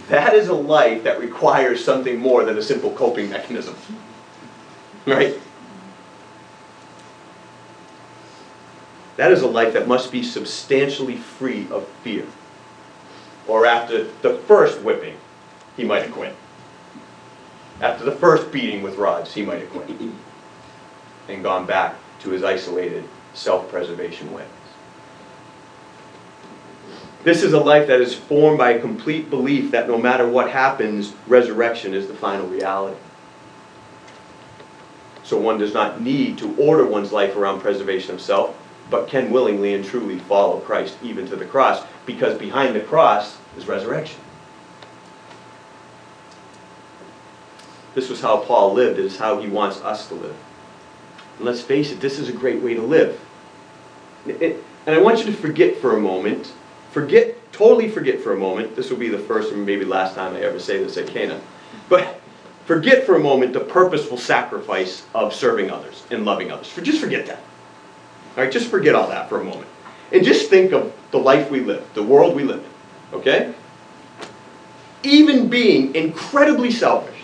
That 0.10 0.34
is 0.34 0.48
a 0.48 0.56
life 0.56 1.04
that 1.04 1.20
requires 1.20 1.86
something 1.86 2.18
more 2.18 2.46
than 2.46 2.58
a 2.58 2.64
simple 2.64 2.92
coping 2.94 3.30
mechanism. 3.30 3.76
Right? 5.06 5.40
That 9.18 9.32
is 9.32 9.42
a 9.42 9.48
life 9.48 9.74
that 9.74 9.88
must 9.88 10.12
be 10.12 10.24
substantially 10.24 11.18
free 11.18 11.68
of 11.70 11.88
fear. 12.04 12.26
Or 13.48 13.66
after 13.66 14.06
the 14.22 14.36
first 14.36 14.82
whipping, 14.82 15.18
he 15.76 15.84
might 15.84 16.04
have 16.04 16.12
quit. 16.12 16.36
After 17.82 18.06
the 18.06 18.12
first 18.12 18.52
beating 18.52 18.82
with 18.82 18.96
rods, 18.96 19.34
he 19.34 19.44
might 19.44 19.62
have 19.62 19.70
quit 19.72 19.90
and 21.28 21.44
gone 21.44 21.66
back 21.66 21.96
to 22.22 22.30
his 22.30 22.44
isolated 22.44 23.04
self-preservation 23.34 24.34
ways. 24.34 24.48
This 27.24 27.44
is 27.44 27.54
a 27.54 27.60
life 27.60 27.88
that 27.88 28.00
is 28.00 28.16
formed 28.16 28.58
by 28.58 28.72
a 28.72 28.80
complete 28.80 29.30
belief 29.30 29.72
that 29.72 29.88
no 29.88 29.98
matter 29.98 30.28
what 30.28 30.50
happens, 30.50 31.14
resurrection 31.28 31.94
is 31.94 32.08
the 32.08 32.14
final 32.14 32.48
reality. 32.48 32.98
So 35.24 35.38
one 35.38 35.58
does 35.58 35.74
not 35.74 36.00
need 36.00 36.38
to 36.38 36.56
order 36.56 36.86
one's 36.86 37.12
life 37.12 37.36
around 37.36 37.60
preservation 37.60 38.16
of 38.16 38.22
self, 38.22 38.56
but 38.89 39.08
can 39.08 39.32
willingly 39.32 39.74
and 39.74 39.84
truly 39.84 40.20
follow 40.20 40.60
Christ 40.60 40.98
even 41.03 41.27
to 41.27 41.36
the 41.36 41.46
cross, 41.46 41.86
because 42.06 42.38
behind 42.38 42.75
the 42.75 42.79
cross 42.79 43.38
is 43.58 43.67
resurrection. 43.67 44.20
This 47.96 48.10
was 48.10 48.22
how 48.22 48.38
Paul 48.38 48.74
lived. 48.74 49.00
It 49.00 49.06
is 49.06 49.17
how 49.17 49.39
he 49.39 49.48
wants 49.48 49.82
us 49.82 50.08
to 50.10 50.13
live. 50.13 50.36
And 51.38 51.46
let's 51.46 51.62
face 51.62 51.91
it, 51.91 52.00
this 52.00 52.20
is 52.20 52.29
a 52.29 52.34
great 52.34 52.62
way 52.62 52.75
to 52.75 52.82
live. 52.82 53.20
It, 54.27 54.63
and 54.86 54.96
I 54.96 55.01
want 55.01 55.20
you 55.20 55.25
to 55.25 55.34
forget 55.34 55.77
for 55.77 55.98
a 55.98 56.00
moment, 56.00 56.53
forget, 56.91 57.36
totally 57.51 57.89
forget 57.89 58.22
for 58.22 58.34
a 58.34 58.38
moment, 58.38 58.75
this 58.75 58.89
will 58.89 58.98
be 58.98 59.10
the 59.10 59.20
first 59.20 59.51
and 59.51 59.65
maybe 59.65 59.84
last 59.84 60.15
time 60.15 60.36
I 60.36 60.41
ever 60.41 60.60
say 60.60 60.77
this 60.82 60.96
at 60.96 61.08
Cana, 61.08 61.41
but 61.89 62.22
forget 62.65 63.06
for 63.06 63.15
a 63.15 63.20
moment 63.20 63.53
the 63.53 63.60
purposeful 63.60 64.17
sacrifice 64.17 65.06
of 65.13 65.34
serving 65.34 65.72
others 65.72 66.06
and 66.12 66.24
loving 66.24 66.51
others. 66.51 66.67
For, 66.67 66.82
just 66.82 67.01
forget 67.01 67.25
that. 67.25 67.39
All 68.38 68.44
right, 68.44 68.53
just 68.53 68.70
forget 68.70 68.94
all 68.94 69.08
that 69.10 69.29
for 69.29 69.41
a 69.41 69.44
moment. 69.44 69.67
And 70.12 70.24
just 70.24 70.50
think 70.50 70.72
of 70.72 70.94
the 71.10 71.17
life 71.17 71.50
we 71.50 71.62
live, 71.62 71.84
the 71.96 72.03
world 72.03 72.36
we 72.36 72.44
live 72.44 72.63
in, 72.63 73.17
okay? 73.17 73.53
Even 75.01 75.50
being 75.50 75.96
incredibly 75.96 76.70
selfish, 76.70 77.15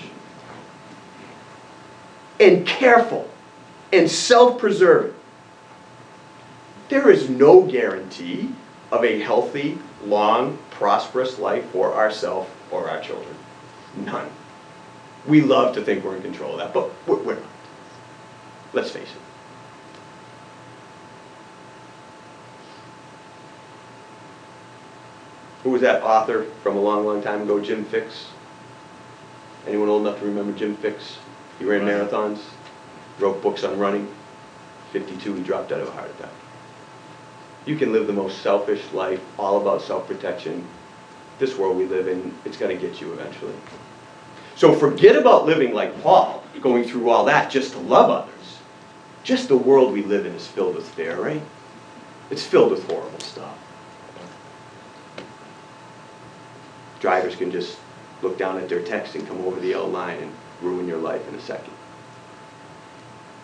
and 2.40 2.66
careful 2.66 3.30
and 3.92 4.10
self 4.10 4.58
preserving, 4.58 5.14
there 6.90 7.12
is 7.12 7.30
no 7.30 7.62
guarantee 7.62 8.50
of 8.92 9.04
a 9.04 9.20
healthy, 9.20 9.78
long, 10.06 10.58
prosperous 10.72 11.38
life 11.38 11.66
for 11.70 11.94
ourselves 11.94 12.50
or 12.72 12.90
our 12.90 13.00
children. 13.00 13.36
None. 13.98 14.30
We 15.28 15.42
love 15.42 15.76
to 15.76 15.82
think 15.84 16.04
we're 16.04 16.16
in 16.16 16.24
control 16.24 16.54
of 16.54 16.58
that, 16.58 16.74
but 16.74 16.92
we're 17.08 17.36
not. 17.36 17.44
Let's 18.74 18.90
face 18.90 19.04
it. 19.04 19.33
Who 25.64 25.70
was 25.70 25.82
that 25.82 26.04
author 26.04 26.44
from 26.62 26.76
a 26.76 26.82
long, 26.82 27.06
long 27.06 27.24
time 27.24 27.44
ago, 27.44 27.60
Jim 27.60 27.86
Fixx. 27.86 28.26
Anyone 29.66 29.88
old 29.88 30.06
enough 30.06 30.20
to 30.20 30.26
remember 30.26 30.58
Jim 30.58 30.76
Fixx? 30.76 31.16
He 31.58 31.66
ran 31.66 31.82
marathons, 31.82 32.40
wrote 33.20 33.42
books 33.42 33.64
on 33.64 33.80
running. 33.80 34.14
52, 34.92 35.36
he 35.36 35.44
dropped 35.44 35.72
out 35.72 35.80
of 35.80 35.88
a 35.88 35.92
heart 35.92 36.12
attack. 36.12 36.32
You 37.66 37.78
can 37.78 37.94
live 37.94 38.08
the 38.08 38.14
most 38.14 38.42
selfish 38.42 38.84
life, 38.92 39.22
all 39.40 39.62
about 39.62 39.82
self-protection. 39.82 40.68
This 41.40 41.58
world 41.58 41.78
we 41.78 41.86
live 41.86 42.08
in, 42.10 42.36
it's 42.44 42.58
going 42.58 42.78
to 42.78 42.88
get 42.88 43.00
you 43.00 43.14
eventually. 43.14 43.56
So 44.56 44.76
forget 44.76 45.16
about 45.16 45.46
living 45.46 45.74
like 45.74 46.02
Paul, 46.04 46.44
going 46.62 46.84
through 46.84 47.10
all 47.10 47.26
that 47.26 47.50
just 47.50 47.72
to 47.72 47.80
love 47.80 48.10
others. 48.10 48.58
just 49.24 49.48
the 49.48 49.58
world 49.58 49.94
we 49.94 50.04
live 50.04 50.26
in 50.26 50.34
is 50.34 50.46
filled 50.46 50.76
with 50.76 50.88
fear, 50.90 51.20
right? 51.20 51.42
It's 52.30 52.44
filled 52.46 52.72
with 52.72 52.88
horrible 52.90 53.20
stuff. 53.20 53.58
Drivers 57.04 57.36
can 57.36 57.52
just 57.52 57.78
look 58.22 58.38
down 58.38 58.58
at 58.58 58.70
their 58.70 58.82
text 58.82 59.16
and 59.16 59.28
come 59.28 59.42
over 59.42 59.60
the 59.60 59.74
L 59.74 59.90
line 59.90 60.20
and 60.20 60.32
ruin 60.62 60.88
your 60.88 61.00
life 61.00 61.28
in 61.28 61.36
a 61.36 61.42
second. 61.42 61.74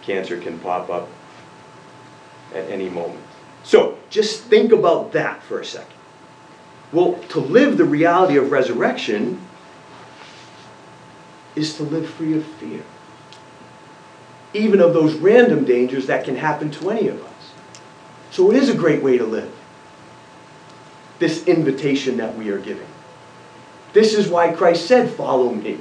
Cancer 0.02 0.40
can 0.40 0.58
pop 0.60 0.90
up 0.90 1.10
at 2.56 2.70
any 2.70 2.88
moment. 2.88 3.20
So 3.66 3.98
just 4.10 4.44
think 4.44 4.72
about 4.72 5.12
that 5.12 5.44
for 5.44 5.60
a 5.60 5.66
second. 5.66 5.92
Well, 6.94 7.16
to 7.32 7.42
live 7.42 7.78
the 7.78 7.84
reality 7.84 8.38
of 8.38 8.50
resurrection 8.50 9.42
is 11.54 11.76
to 11.76 11.84
live 11.84 12.10
free 12.10 12.38
of 12.38 12.46
fear, 12.46 12.86
even 14.54 14.80
of 14.80 14.94
those 14.94 15.16
random 15.16 15.66
dangers 15.66 16.08
that 16.08 16.24
can 16.24 16.38
happen 16.38 16.72
to 16.72 16.92
any 16.92 17.10
of 17.10 17.22
us. 17.22 17.52
So 18.32 18.52
it 18.52 18.56
is 18.56 18.70
a 18.70 18.74
great 18.74 19.04
way 19.04 19.18
to 19.18 19.26
live. 19.26 19.54
This 21.20 21.46
invitation 21.46 22.16
that 22.16 22.38
we 22.38 22.52
are 22.52 22.58
giving. 22.58 22.88
This 24.00 24.14
is 24.14 24.30
why 24.30 24.54
Christ 24.54 24.88
said, 24.88 25.10
Follow 25.10 25.52
me. 25.52 25.78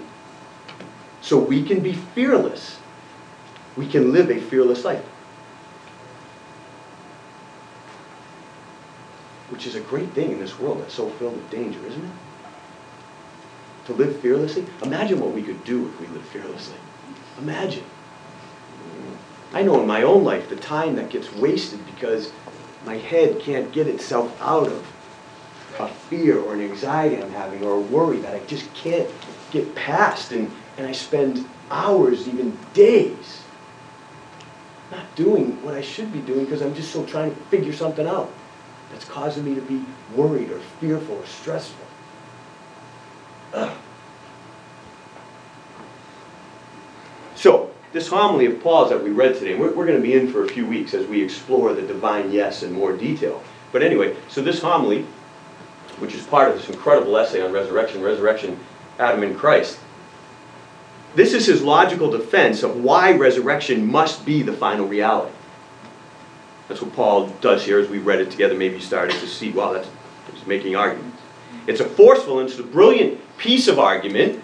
So 1.20 1.38
we 1.38 1.62
can 1.62 1.78
be 1.78 1.92
fearless. 1.92 2.80
We 3.76 3.86
can 3.86 4.12
live 4.12 4.28
a 4.28 4.40
fearless 4.40 4.84
life. 4.84 5.04
Which 9.50 9.68
is 9.68 9.76
a 9.76 9.80
great 9.80 10.10
thing 10.14 10.32
in 10.32 10.40
this 10.40 10.58
world 10.58 10.80
that's 10.80 10.94
so 10.94 11.10
filled 11.10 11.34
with 11.34 11.48
danger, 11.48 11.78
isn't 11.86 12.04
it? 12.04 12.10
To 13.86 13.92
live 13.92 14.18
fearlessly. 14.18 14.66
Imagine 14.82 15.20
what 15.20 15.30
we 15.30 15.44
could 15.44 15.62
do 15.62 15.86
if 15.86 16.00
we 16.00 16.08
lived 16.08 16.26
fearlessly. 16.26 16.78
Imagine. 17.38 17.84
I 19.52 19.62
know 19.62 19.80
in 19.80 19.86
my 19.86 20.02
own 20.02 20.24
life 20.24 20.48
the 20.48 20.56
time 20.56 20.96
that 20.96 21.08
gets 21.08 21.32
wasted 21.32 21.86
because 21.86 22.32
my 22.84 22.96
head 22.96 23.38
can't 23.38 23.70
get 23.70 23.86
itself 23.86 24.36
out 24.42 24.66
of 24.66 24.84
a 25.78 25.88
fear 25.88 26.40
or 26.40 26.54
an 26.54 26.60
anxiety 26.60 27.22
I'm 27.22 27.30
having 27.30 27.62
or 27.64 27.72
a 27.72 27.80
worry 27.80 28.18
that 28.18 28.34
I 28.34 28.40
just 28.46 28.72
can't 28.74 29.08
get 29.50 29.74
past. 29.74 30.32
And, 30.32 30.50
and 30.76 30.86
I 30.86 30.92
spend 30.92 31.48
hours, 31.70 32.28
even 32.28 32.56
days, 32.74 33.42
not 34.90 35.14
doing 35.14 35.62
what 35.62 35.74
I 35.74 35.80
should 35.80 36.12
be 36.12 36.20
doing 36.20 36.44
because 36.44 36.62
I'm 36.62 36.74
just 36.74 36.92
so 36.92 37.04
trying 37.04 37.34
to 37.34 37.40
figure 37.42 37.72
something 37.72 38.06
out 38.06 38.32
that's 38.90 39.04
causing 39.04 39.44
me 39.44 39.54
to 39.54 39.60
be 39.60 39.84
worried 40.14 40.50
or 40.50 40.60
fearful 40.80 41.16
or 41.16 41.26
stressful. 41.26 41.86
Ugh. 43.54 43.76
So, 47.34 47.70
this 47.92 48.08
homily 48.08 48.46
of 48.46 48.60
Paul's 48.62 48.90
that 48.90 49.02
we 49.02 49.10
read 49.10 49.34
today, 49.34 49.54
we're, 49.54 49.72
we're 49.72 49.86
going 49.86 50.00
to 50.00 50.06
be 50.06 50.14
in 50.14 50.30
for 50.30 50.44
a 50.44 50.48
few 50.48 50.66
weeks 50.66 50.92
as 50.92 51.06
we 51.06 51.22
explore 51.22 51.72
the 51.72 51.82
divine 51.82 52.32
yes 52.32 52.62
in 52.62 52.72
more 52.72 52.96
detail. 52.96 53.42
But 53.72 53.82
anyway, 53.82 54.16
so 54.28 54.42
this 54.42 54.60
homily, 54.60 55.06
which 56.00 56.14
is 56.14 56.24
part 56.26 56.50
of 56.50 56.56
this 56.56 56.68
incredible 56.68 57.16
essay 57.16 57.42
on 57.42 57.52
resurrection, 57.52 58.02
resurrection, 58.02 58.58
Adam 58.98 59.22
and 59.22 59.36
Christ, 59.36 59.78
this 61.14 61.32
is 61.34 61.46
his 61.46 61.62
logical 61.62 62.10
defense 62.10 62.62
of 62.62 62.76
why 62.76 63.12
resurrection 63.12 63.86
must 63.86 64.24
be 64.24 64.42
the 64.42 64.52
final 64.52 64.86
reality. 64.86 65.32
That's 66.68 66.82
what 66.82 66.94
Paul 66.94 67.28
does 67.40 67.64
here 67.64 67.78
as 67.78 67.88
we 67.88 67.98
read 67.98 68.20
it 68.20 68.30
together. 68.30 68.54
Maybe 68.54 68.76
you 68.76 68.80
started 68.80 69.18
to 69.18 69.26
see, 69.26 69.50
wow, 69.50 69.72
that's 69.72 69.88
he's 70.32 70.46
making 70.46 70.76
arguments. 70.76 71.18
It's 71.66 71.80
a 71.80 71.84
forceful 71.84 72.40
and 72.40 72.48
it's 72.48 72.58
a 72.58 72.62
brilliant 72.62 73.20
piece 73.38 73.68
of 73.68 73.78
argument 73.78 74.42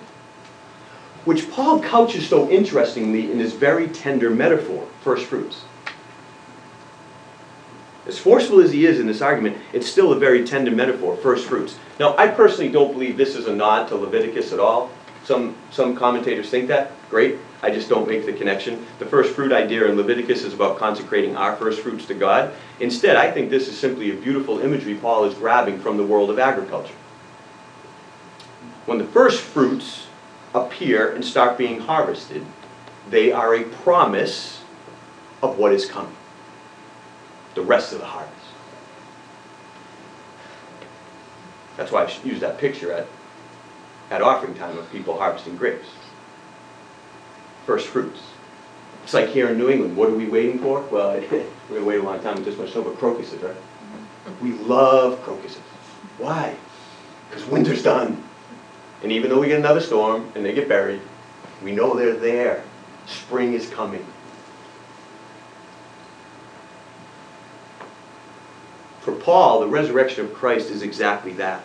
which 1.25 1.50
Paul 1.50 1.80
couches 1.80 2.28
so 2.28 2.50
interestingly 2.50 3.30
in 3.30 3.38
this 3.38 3.52
very 3.52 3.88
tender 3.88 4.30
metaphor, 4.30 4.87
first 5.02 5.26
fruits. 5.26 5.64
As 8.06 8.18
forceful 8.18 8.61
as 8.61 8.72
he 8.72 8.85
is 8.85 9.00
in 9.00 9.07
this 9.07 9.22
argument, 9.22 9.57
it's 9.72 9.87
still 9.87 10.12
a 10.12 10.18
very 10.18 10.44
tender 10.44 10.70
metaphor, 10.70 11.16
first 11.16 11.46
fruits. 11.46 11.79
Now, 11.98 12.14
I 12.18 12.29
personally 12.29 12.70
don't 12.70 12.92
believe 12.92 13.16
this 13.16 13.35
is 13.35 13.46
a 13.46 13.55
nod 13.55 13.88
to 13.88 13.96
Leviticus 13.96 14.52
at 14.52 14.61
all. 14.61 14.90
Some, 15.24 15.57
some 15.70 15.96
commentators 15.96 16.50
think 16.50 16.68
that. 16.68 16.92
Great. 17.09 17.38
I 17.62 17.70
just 17.70 17.88
don't 17.88 18.07
make 18.07 18.26
the 18.26 18.33
connection. 18.35 18.85
The 18.98 19.07
first 19.07 19.35
fruit 19.35 19.52
idea 19.52 19.87
in 19.87 19.96
Leviticus 19.96 20.42
is 20.42 20.52
about 20.52 20.79
consecrating 20.79 21.35
our 21.35 21.57
first 21.57 21.81
fruits 21.81 22.05
to 22.07 22.14
God. 22.14 22.52
Instead, 22.79 23.16
I 23.16 23.31
think 23.31 23.48
this 23.48 23.68
is 23.68 23.79
simply 23.79 24.11
a 24.11 24.20
beautiful 24.20 24.59
imagery 24.61 24.96
Paul 24.96 25.24
is 25.24 25.35
grabbing 25.35 25.81
from 25.81 25.96
the 25.96 26.05
world 26.05 26.29
of 26.29 26.38
agriculture. 26.38 26.94
When 28.85 28.98
the 28.98 29.05
first 29.05 29.40
fruits 29.40 30.09
appear 30.52 31.14
and 31.14 31.24
start 31.24 31.57
being 31.57 31.81
harvested, 31.81 32.44
they 33.09 33.33
are 33.33 33.55
a 33.55 33.64
promise 33.64 34.61
of 35.42 35.57
what 35.57 35.72
is 35.72 35.87
coming 35.87 36.14
the 37.55 37.62
rest 37.62 37.93
of 37.93 38.01
the 38.01 38.07
harvest. 38.07 38.35
That's 41.77 41.90
why 41.90 42.05
I 42.05 42.12
use 42.25 42.40
that 42.40 42.59
picture 42.59 42.93
at, 42.93 43.07
at 44.11 44.23
offering 44.23 44.55
time 44.55 44.79
of 44.79 44.90
people 44.93 45.19
harvesting 45.19 45.57
grapes. 45.57 45.88
First 47.67 47.88
fruits. 47.88 48.21
It's 49.03 49.14
like 49.14 49.29
here 49.29 49.49
in 49.49 49.59
New 49.59 49.69
England, 49.69 49.97
what 49.97 50.09
are 50.09 50.14
we 50.14 50.27
waiting 50.27 50.59
for? 50.59 50.81
Well, 50.83 51.12
we're 51.12 51.29
going 51.29 51.47
to 51.69 51.85
wait 51.85 52.01
a 52.01 52.03
long 52.03 52.21
time 52.21 52.37
with 52.37 52.45
this 52.45 52.57
much 52.57 52.73
snow, 52.73 52.83
but 52.83 52.97
crocuses, 52.99 53.43
right? 53.43 53.57
We 54.40 54.53
love 54.53 55.21
crocuses. 55.23 55.59
Why? 56.19 56.57
Because 57.29 57.45
winter's 57.47 57.83
done. 57.83 58.23
And 59.03 59.12
even 59.12 59.31
though 59.31 59.40
we 59.40 59.49
get 59.49 59.59
another 59.59 59.81
storm 59.81 60.31
and 60.35 60.45
they 60.45 60.55
get 60.55 60.69
buried, 60.69 61.01
we 61.62 61.73
know 61.73 61.95
they're 61.95 62.17
there. 62.17 62.64
Spring 63.07 63.53
is 63.53 63.69
coming. 63.69 64.07
For 69.05 69.12
Paul, 69.12 69.61
the 69.61 69.67
resurrection 69.67 70.25
of 70.25 70.35
Christ 70.35 70.71
is 70.71 70.81
exactly 70.83 71.35
that. 71.35 71.62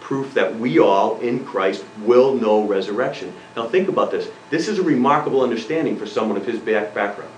Proof 0.00 0.34
that 0.34 0.56
we 0.56 0.80
all 0.80 1.18
in 1.20 1.44
Christ 1.44 1.84
will 2.00 2.34
know 2.34 2.64
resurrection. 2.64 3.32
Now 3.56 3.68
think 3.68 3.88
about 3.88 4.10
this. 4.10 4.28
This 4.50 4.66
is 4.66 4.80
a 4.80 4.82
remarkable 4.82 5.42
understanding 5.42 5.96
for 5.96 6.06
someone 6.06 6.36
of 6.36 6.44
his 6.44 6.58
background. 6.58 7.32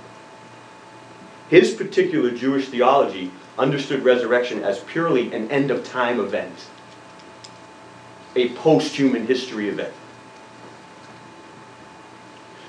His 1.51 1.75
particular 1.75 2.31
Jewish 2.31 2.69
theology 2.69 3.31
understood 3.59 4.03
resurrection 4.03 4.65
as 4.65 4.81
purely 4.81 5.33
an 5.35 5.51
end 5.51 5.71
of 5.71 5.85
time 5.85 6.19
event 6.19 6.67
a 8.37 8.49
post-human 8.51 9.27
history 9.27 9.69
event. 9.69 9.95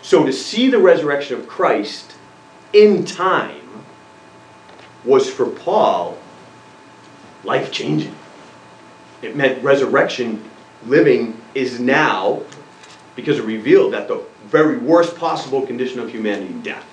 So 0.02 0.26
to 0.26 0.32
see 0.32 0.70
the 0.70 0.78
resurrection 0.78 1.40
of 1.40 1.48
Christ 1.48 2.14
in 2.74 3.06
time 3.06 3.65
was 5.06 5.30
for 5.30 5.46
Paul 5.48 6.18
life 7.44 7.72
changing. 7.72 8.16
It 9.22 9.36
meant 9.36 9.64
resurrection 9.64 10.44
living 10.86 11.40
is 11.54 11.80
now 11.80 12.42
because 13.16 13.40
it 13.40 13.46
revealed 13.46 13.94
that 13.94 14.08
the 14.08 14.24
very 14.48 14.78
worst 14.78 15.16
possible 15.16 15.66
condition 15.66 16.00
of 16.00 16.10
humanity, 16.10 16.54
death. 16.62 16.86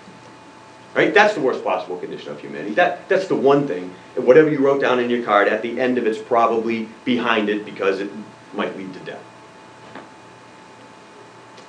Right? 0.94 1.12
That's 1.12 1.35
the 1.35 1.40
worst 1.40 1.64
possible 1.64 1.96
condition 1.96 2.31
of 2.31 2.40
humanity. 2.40 2.75
That, 2.75 3.09
that's 3.09 3.27
the 3.27 3.35
one 3.35 3.66
thing. 3.66 3.94
And 4.14 4.27
whatever 4.27 4.51
you 4.51 4.59
wrote 4.59 4.81
down 4.81 5.01
in 5.01 5.09
your 5.09 5.25
card, 5.25 5.48
at 5.48 5.62
the 5.62 5.81
end 5.81 5.96
of 5.96 6.07
it's 6.07 6.18
probably 6.18 6.88
behind 7.05 7.48
it 7.48 7.64
because 7.64 8.01
it 8.01 8.11
might 8.55 8.77
lead 8.77 8.92
to 8.92 9.01
death. 9.01 9.22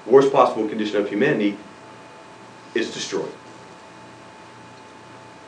Worst 0.05 0.31
possible 0.33 0.67
condition 0.67 0.97
of 0.97 1.09
humanity 1.09 1.57
is 2.75 2.93
destroyed. 2.93 3.31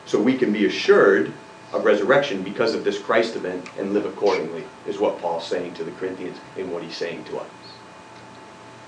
So 0.06 0.20
we 0.20 0.38
can 0.38 0.52
be 0.52 0.66
assured 0.66 1.32
of 1.72 1.84
resurrection 1.84 2.42
because 2.42 2.74
of 2.74 2.84
this 2.84 2.98
Christ 2.98 3.36
event 3.36 3.68
and 3.76 3.92
live 3.92 4.06
accordingly, 4.06 4.64
is 4.86 4.98
what 4.98 5.20
Paul's 5.20 5.46
saying 5.46 5.74
to 5.74 5.84
the 5.84 5.90
Corinthians 5.92 6.38
and 6.56 6.72
what 6.72 6.82
he's 6.82 6.96
saying 6.96 7.24
to 7.24 7.38
us. 7.38 7.48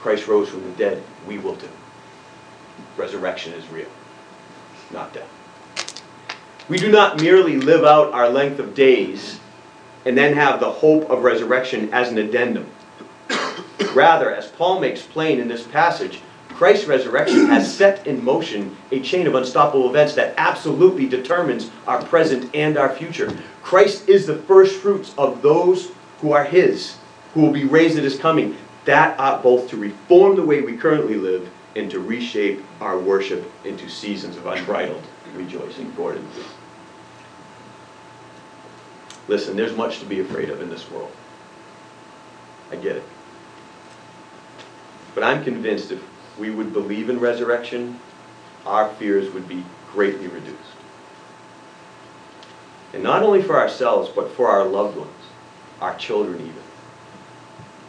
Christ 0.00 0.28
rose 0.28 0.48
from 0.48 0.62
the 0.62 0.76
dead, 0.76 1.02
we 1.26 1.38
will 1.38 1.57
too. 1.57 1.68
Resurrection 2.96 3.52
is 3.52 3.68
real, 3.68 3.88
not 4.92 5.12
death. 5.12 5.28
We 6.68 6.78
do 6.78 6.90
not 6.90 7.20
merely 7.20 7.57
live 7.57 7.85
out 7.85 8.12
our 8.12 8.28
length 8.28 8.61
of 8.61 8.74
days 8.74 9.40
and 10.04 10.16
then 10.16 10.35
have 10.35 10.61
the 10.61 10.70
hope 10.70 11.11
of 11.11 11.24
resurrection 11.24 11.92
as 11.92 12.11
an 12.11 12.18
addendum. 12.18 12.70
Rather, 13.94 14.33
as 14.33 14.46
Paul 14.46 14.78
makes 14.78 15.02
plain 15.02 15.40
in 15.40 15.48
this 15.48 15.66
passage, 15.66 16.20
Christ's 16.59 16.88
resurrection 16.88 17.47
has 17.47 17.73
set 17.73 18.05
in 18.05 18.25
motion 18.25 18.77
a 18.90 18.99
chain 18.99 19.29
of 19.29 19.37
unstoppable 19.37 19.88
events 19.88 20.14
that 20.14 20.35
absolutely 20.37 21.07
determines 21.07 21.71
our 21.87 22.03
present 22.03 22.53
and 22.53 22.77
our 22.77 22.92
future. 22.92 23.33
Christ 23.62 24.09
is 24.09 24.27
the 24.27 24.35
first 24.35 24.81
fruits 24.81 25.14
of 25.16 25.40
those 25.40 25.92
who 26.21 26.33
are 26.33 26.42
His, 26.42 26.97
who 27.33 27.42
will 27.42 27.53
be 27.53 27.62
raised 27.62 27.97
at 27.97 28.03
His 28.03 28.18
coming. 28.18 28.57
That 28.87 29.21
ought 29.21 29.44
both 29.44 29.71
to 29.71 29.77
reform 29.77 30.35
the 30.35 30.44
way 30.44 30.61
we 30.61 30.77
currently 30.77 31.14
live 31.14 31.49
and 31.77 31.88
to 31.92 32.01
reshape 32.01 32.64
our 32.81 32.99
worship 32.99 33.49
into 33.64 33.88
seasons 33.88 34.37
of 34.37 34.44
unbridled 34.47 35.05
rejoicing. 35.37 35.94
Gordon. 35.94 36.27
Listen, 39.29 39.57
there's 39.57 39.77
much 39.77 40.01
to 40.01 40.07
be 40.07 40.18
afraid 40.18 40.51
of 40.51 40.61
in 40.61 40.71
this 40.71 40.90
world. 40.90 41.12
I 42.73 42.75
get 42.75 42.97
it. 42.97 43.05
But 45.14 45.23
I'm 45.23 45.44
convinced 45.44 45.92
if 45.92 46.03
we 46.38 46.51
would 46.51 46.72
believe 46.72 47.11
in 47.11 47.18
resurrection, 47.18 47.98
our 48.66 48.88
fears 48.94 49.33
would 49.33 49.48
be 49.48 49.64
greatly 49.92 50.29
reduced. 50.29 50.59
And 52.92 53.03
not 53.03 53.22
only 53.22 53.42
for 53.42 53.59
ourselves, 53.59 54.11
but 54.14 54.31
for 54.33 54.48
our 54.48 54.64
loved 54.64 54.96
ones, 54.96 55.11
our 55.81 55.96
children 55.96 56.40
even. 56.40 56.55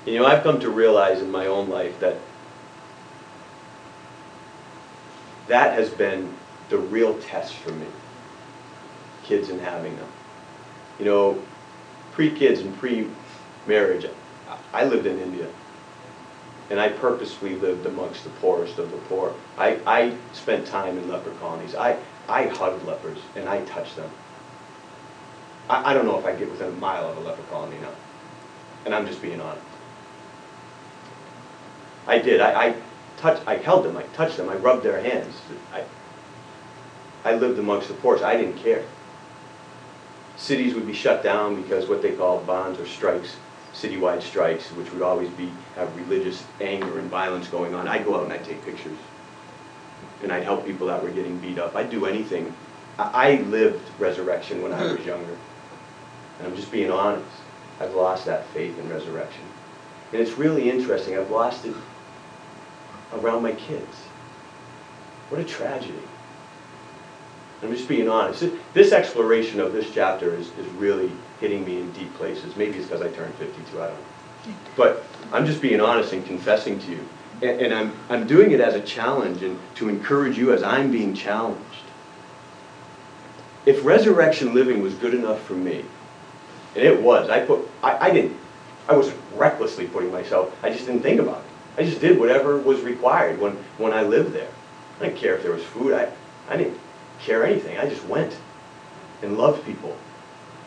You 0.05 0.19
know, 0.19 0.25
I've 0.25 0.43
come 0.43 0.59
to 0.61 0.69
realize 0.69 1.21
in 1.21 1.31
my 1.31 1.47
own 1.47 1.69
life 1.69 1.99
that 1.99 2.17
that 5.47 5.73
has 5.73 5.89
been 5.89 6.33
the 6.69 6.77
real 6.77 7.17
test 7.19 7.53
for 7.55 7.71
me, 7.71 7.87
kids 9.23 9.49
and 9.49 9.59
having 9.59 9.95
them. 9.97 10.07
You 10.99 11.05
know, 11.05 11.41
pre-kids 12.11 12.61
and 12.61 12.77
pre-marriage, 12.77 14.05
I 14.73 14.85
lived 14.85 15.05
in 15.05 15.19
India. 15.19 15.47
And 16.69 16.79
I 16.79 16.89
purposely 16.89 17.55
lived 17.55 17.85
amongst 17.85 18.23
the 18.23 18.29
poorest 18.29 18.77
of 18.77 18.91
the 18.91 18.97
poor. 18.97 19.33
I, 19.57 19.79
I 19.87 20.15
spent 20.33 20.67
time 20.67 20.97
in 20.97 21.09
leper 21.09 21.31
colonies. 21.39 21.73
I, 21.73 21.97
I 22.27 22.47
hugged 22.47 22.85
lepers 22.85 23.17
and 23.35 23.49
I 23.49 23.63
touched 23.65 23.95
them. 23.95 24.09
I, 25.69 25.91
I 25.91 25.93
don't 25.93 26.05
know 26.05 26.19
if 26.19 26.25
I 26.25 26.35
get 26.35 26.49
within 26.49 26.67
a 26.67 26.75
mile 26.77 27.09
of 27.09 27.17
a 27.17 27.21
leper 27.21 27.41
colony 27.49 27.77
now. 27.81 27.91
And 28.85 28.93
I'm 28.93 29.07
just 29.07 29.21
being 29.21 29.41
honest. 29.41 29.65
I 32.07 32.19
did. 32.19 32.39
I, 32.41 32.67
I 32.67 32.75
touched, 33.17 33.47
I 33.47 33.57
held 33.57 33.85
them, 33.85 33.97
I 33.97 34.03
touched 34.15 34.37
them, 34.37 34.49
I 34.49 34.55
rubbed 34.55 34.83
their 34.83 35.01
hands. 35.01 35.35
I, 35.73 35.83
I 37.23 37.35
lived 37.35 37.59
amongst 37.59 37.87
the 37.87 37.93
poor, 37.95 38.17
so 38.17 38.25
I 38.25 38.37
didn't 38.37 38.57
care. 38.57 38.83
Cities 40.37 40.73
would 40.73 40.87
be 40.87 40.93
shut 40.93 41.21
down 41.21 41.61
because 41.61 41.87
what 41.89 42.01
they 42.01 42.13
call 42.13 42.41
bandhs 42.43 42.79
or 42.79 42.85
strikes 42.85 43.35
citywide 43.81 44.21
strikes, 44.21 44.69
which 44.71 44.91
would 44.91 45.01
always 45.01 45.29
be 45.29 45.51
have 45.75 45.95
religious 45.95 46.43
anger 46.59 46.99
and 46.99 47.09
violence 47.09 47.47
going 47.47 47.73
on. 47.73 47.87
I'd 47.87 48.05
go 48.05 48.15
out 48.15 48.23
and 48.25 48.33
I'd 48.33 48.43
take 48.43 48.63
pictures. 48.65 48.97
And 50.21 50.31
I'd 50.31 50.43
help 50.43 50.65
people 50.65 50.87
that 50.87 51.01
were 51.01 51.11
getting 51.11 51.37
beat 51.39 51.57
up. 51.57 51.75
I'd 51.75 51.89
do 51.89 52.05
anything. 52.05 52.53
I, 52.97 53.37
I 53.37 53.41
lived 53.43 53.81
resurrection 53.97 54.61
when 54.61 54.73
I 54.73 54.83
was 54.83 55.05
younger. 55.05 55.37
And 56.39 56.47
I'm 56.47 56.55
just 56.55 56.71
being 56.71 56.91
honest. 56.91 57.25
I've 57.79 57.93
lost 57.93 58.25
that 58.25 58.45
faith 58.47 58.77
in 58.77 58.89
resurrection. 58.89 59.43
And 60.11 60.21
it's 60.21 60.37
really 60.37 60.69
interesting. 60.69 61.17
I've 61.17 61.31
lost 61.31 61.65
it 61.65 61.75
around 63.13 63.43
my 63.43 63.53
kids. 63.53 63.95
What 65.29 65.39
a 65.39 65.45
tragedy. 65.45 65.93
I'm 67.61 67.73
just 67.73 67.87
being 67.87 68.09
honest. 68.09 68.43
This 68.73 68.91
exploration 68.91 69.59
of 69.59 69.73
this 69.73 69.89
chapter 69.93 70.33
is, 70.35 70.47
is 70.57 70.67
really 70.77 71.11
hitting 71.39 71.65
me 71.65 71.79
in 71.79 71.91
deep 71.91 72.13
places. 72.15 72.55
Maybe 72.55 72.77
it's 72.77 72.87
because 72.87 73.01
I 73.01 73.09
turned 73.09 73.33
52, 73.35 73.81
I 73.81 73.87
don't 73.87 73.95
know. 73.95 74.53
But 74.75 75.03
I'm 75.31 75.45
just 75.45 75.61
being 75.61 75.81
honest 75.81 76.13
and 76.13 76.25
confessing 76.25 76.79
to 76.79 76.91
you. 76.91 77.07
And, 77.41 77.61
and, 77.61 77.73
I'm, 77.73 77.93
I'm 78.09 78.27
doing 78.27 78.51
it 78.51 78.59
as 78.59 78.75
a 78.75 78.81
challenge 78.81 79.43
and 79.43 79.57
to 79.75 79.89
encourage 79.89 80.37
you 80.37 80.53
as 80.53 80.63
I'm 80.63 80.91
being 80.91 81.13
challenged. 81.13 81.63
If 83.65 83.85
resurrection 83.85 84.53
living 84.53 84.81
was 84.81 84.93
good 84.95 85.13
enough 85.13 85.41
for 85.43 85.53
me, 85.53 85.85
and 86.75 86.83
it 86.83 87.01
was, 87.01 87.29
I 87.29 87.45
put, 87.45 87.67
I, 87.83 88.07
I 88.07 88.11
didn't, 88.11 88.35
I 88.87 88.95
wasn't 88.95 89.19
recklessly 89.35 89.87
putting 89.87 90.11
myself, 90.11 90.53
I 90.63 90.69
just 90.69 90.85
didn't 90.85 91.01
think 91.01 91.19
about 91.19 91.39
it. 91.39 91.81
I 91.81 91.83
just 91.83 92.01
did 92.01 92.19
whatever 92.19 92.57
was 92.57 92.81
required 92.81 93.39
when, 93.39 93.53
when 93.77 93.93
I 93.93 94.03
lived 94.03 94.33
there. 94.33 94.49
I 94.99 95.05
didn't 95.05 95.17
care 95.17 95.35
if 95.35 95.43
there 95.43 95.53
was 95.53 95.63
food. 95.63 95.93
I, 95.93 96.11
I 96.49 96.57
didn't 96.57 96.77
care 97.19 97.45
anything. 97.45 97.77
I 97.77 97.87
just 97.87 98.05
went 98.05 98.37
and 99.21 99.37
loved 99.37 99.65
people. 99.65 99.95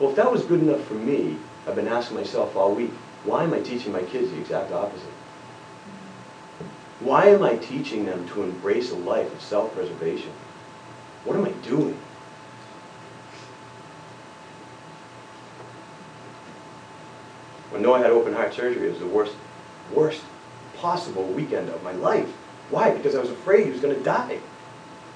Well, 0.03 0.11
if 0.11 0.17
that 0.17 0.33
was 0.33 0.43
good 0.43 0.61
enough 0.61 0.85
for 0.87 0.95
me, 0.95 1.37
I've 1.65 1.77
been 1.77 1.87
asking 1.87 2.17
myself 2.17 2.57
all 2.57 2.75
week, 2.75 2.91
why 3.23 3.45
am 3.45 3.55
I 3.55 3.61
teaching 3.61 3.93
my 3.93 4.03
kids 4.03 4.33
the 4.33 4.41
exact 4.41 4.73
opposite? 4.73 5.07
Why 6.99 7.27
am 7.27 7.45
I 7.45 7.55
teaching 7.55 8.05
them 8.05 8.29
to 8.31 8.43
embrace 8.43 8.91
a 8.91 8.97
life 8.97 9.33
of 9.33 9.41
self-preservation? 9.41 10.33
What 11.25 11.37
am 11.37 11.45
I 11.45 11.53
doing? 11.65 11.97
When 17.71 17.83
Noah 17.83 17.99
had 17.99 18.11
open 18.11 18.33
heart 18.35 18.53
surgery, 18.53 18.89
it 18.89 18.91
was 18.91 18.99
the 18.99 19.07
worst, 19.07 19.37
worst 19.95 20.21
possible 20.79 21.23
weekend 21.27 21.69
of 21.69 21.81
my 21.85 21.93
life. 21.93 22.29
Why? 22.71 22.91
Because 22.91 23.15
I 23.15 23.21
was 23.21 23.31
afraid 23.31 23.67
he 23.67 23.71
was 23.71 23.81
going 23.81 23.95
to 23.95 24.03
die. 24.03 24.41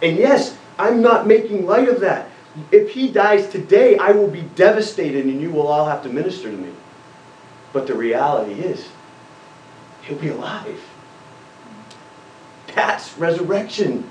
And 0.01 0.17
yes, 0.17 0.57
I'm 0.79 1.03
not 1.03 1.27
making 1.27 1.67
light 1.67 1.89
of 1.89 1.99
that. 2.03 2.31
If 2.71 2.91
he 2.91 3.09
dies 3.09 3.49
today, 3.49 3.99
I 3.99 4.13
will 4.13 4.29
be 4.29 4.43
devastated 4.43 5.27
and 5.27 5.41
you 5.41 5.51
will 5.51 5.67
all 5.67 5.87
have 5.87 6.03
to 6.05 6.09
minister 6.09 6.51
to 6.51 6.57
me. 6.57 6.73
But 7.73 7.87
the 7.87 7.95
reality 7.95 8.55
is, 8.55 8.89
he'll 10.03 10.19
be 10.19 10.29
alive. 10.29 10.81
That's 12.75 13.17
resurrection. 13.19 14.11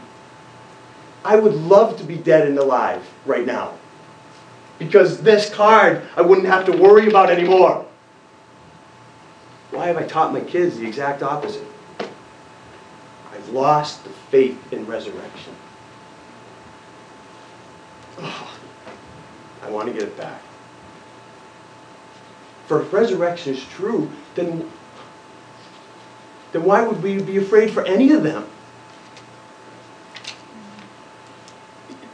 I 1.24 1.36
would 1.38 1.56
love 1.56 1.98
to 1.98 2.04
be 2.04 2.18
dead 2.18 2.48
and 2.48 2.58
alive 2.60 3.04
right 3.26 3.46
now. 3.46 3.74
Because 4.78 5.22
this 5.22 5.50
card 5.50 6.04
I 6.16 6.22
wouldn't 6.22 6.48
have 6.48 6.66
to 6.66 6.72
worry 6.72 7.08
about 7.08 7.30
anymore. 7.30 7.86
Why 9.72 9.88
have 9.88 9.98
I 9.98 10.04
taught 10.04 10.34
my 10.34 10.42
kids 10.42 10.78
the 10.78 10.88
exact 10.88 11.24
opposite? 11.24 11.66
I've 13.34 13.50
lost 13.50 14.04
the 14.04 14.10
faith 14.10 14.72
in 14.72 14.86
resurrection. 14.86 15.56
Oh, 18.20 18.58
I 19.64 19.70
want 19.70 19.88
to 19.88 19.94
get 19.94 20.04
it 20.04 20.18
back. 20.18 20.42
For 22.68 22.82
if 22.82 22.92
resurrection 22.92 23.54
is 23.54 23.64
true, 23.66 24.10
then, 24.36 24.70
then 26.52 26.64
why 26.64 26.82
would 26.82 27.02
we 27.04 27.22
be 27.22 27.38
afraid 27.38 27.72
for 27.72 27.86
any 27.86 28.12
of 28.12 28.24
them? 28.24 28.48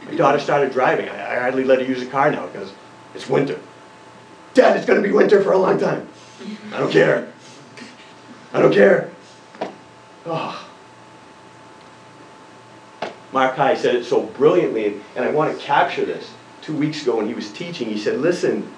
My 0.06 0.14
daughter 0.14 0.38
started 0.38 0.72
driving. 0.72 1.08
I, 1.08 1.36
I 1.36 1.40
hardly 1.40 1.64
let 1.64 1.80
her 1.80 1.86
use 1.86 2.00
the 2.00 2.06
car 2.06 2.30
now 2.30 2.46
because 2.46 2.72
it's 3.14 3.28
winter. 3.28 3.58
Dad, 4.52 4.76
it's 4.76 4.84
going 4.84 5.00
to 5.00 5.08
be 5.08 5.14
winter 5.14 5.42
for 5.42 5.52
a 5.52 5.58
long 5.58 5.78
time. 5.78 6.06
I 6.72 6.78
don't 6.78 6.92
care. 6.92 7.32
I 8.52 8.60
don't 8.60 8.74
care. 8.74 9.10
Oh. 10.26 10.71
Mark 13.32 13.56
High 13.56 13.74
said 13.74 13.94
it 13.94 14.04
so 14.04 14.22
brilliantly, 14.22 15.00
and 15.16 15.24
I 15.24 15.30
want 15.30 15.58
to 15.58 15.64
capture 15.64 16.04
this. 16.04 16.32
Two 16.60 16.76
weeks 16.76 17.02
ago 17.02 17.16
when 17.16 17.26
he 17.26 17.34
was 17.34 17.50
teaching, 17.50 17.88
he 17.88 17.98
said, 17.98 18.18
listen, 18.18 18.72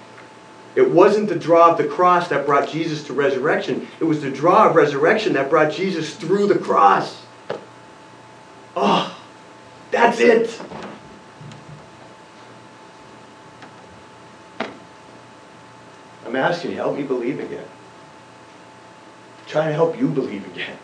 it 0.75 0.89
wasn't 0.89 1.29
the 1.29 1.35
draw 1.35 1.71
of 1.71 1.77
the 1.77 1.87
cross 1.87 2.29
that 2.29 2.45
brought 2.45 2.69
Jesus 2.69 3.05
to 3.07 3.13
resurrection. 3.13 3.87
It 3.99 4.05
was 4.05 4.21
the 4.21 4.31
draw 4.31 4.69
of 4.69 4.75
resurrection 4.75 5.33
that 5.33 5.49
brought 5.49 5.71
Jesus 5.71 6.15
through 6.15 6.47
the 6.47 6.57
cross. 6.57 7.21
Oh, 8.75 9.17
that's 9.91 10.19
it. 10.19 10.59
I'm 16.25 16.35
asking 16.35 16.71
you, 16.71 16.77
help 16.77 16.97
me 16.97 17.03
believe 17.03 17.39
again. 17.39 17.63
I'm 19.39 19.47
trying 19.47 19.67
to 19.69 19.73
help 19.73 19.97
you 19.97 20.07
believe 20.07 20.45
again. 20.47 20.77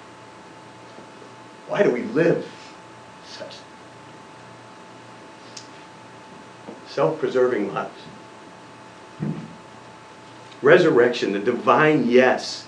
Why 1.67 1.83
do 1.83 1.91
we 1.91 2.03
live? 2.03 2.49
Self-preserving 6.91 7.73
lives. 7.73 8.01
Resurrection, 10.61 11.31
the 11.31 11.39
divine 11.39 12.07
yes, 12.07 12.67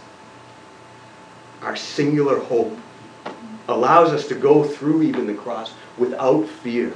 our 1.61 1.75
singular 1.75 2.39
hope, 2.39 2.77
allows 3.67 4.11
us 4.11 4.27
to 4.27 4.35
go 4.35 4.63
through 4.63 5.03
even 5.03 5.27
the 5.27 5.33
cross 5.33 5.73
without 5.97 6.47
fear, 6.47 6.93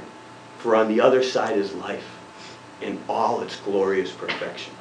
for 0.58 0.74
on 0.74 0.88
the 0.88 1.00
other 1.00 1.22
side 1.22 1.56
is 1.56 1.72
life 1.74 2.18
in 2.80 2.98
all 3.08 3.42
its 3.42 3.56
glorious 3.60 4.10
perfection. 4.10 4.72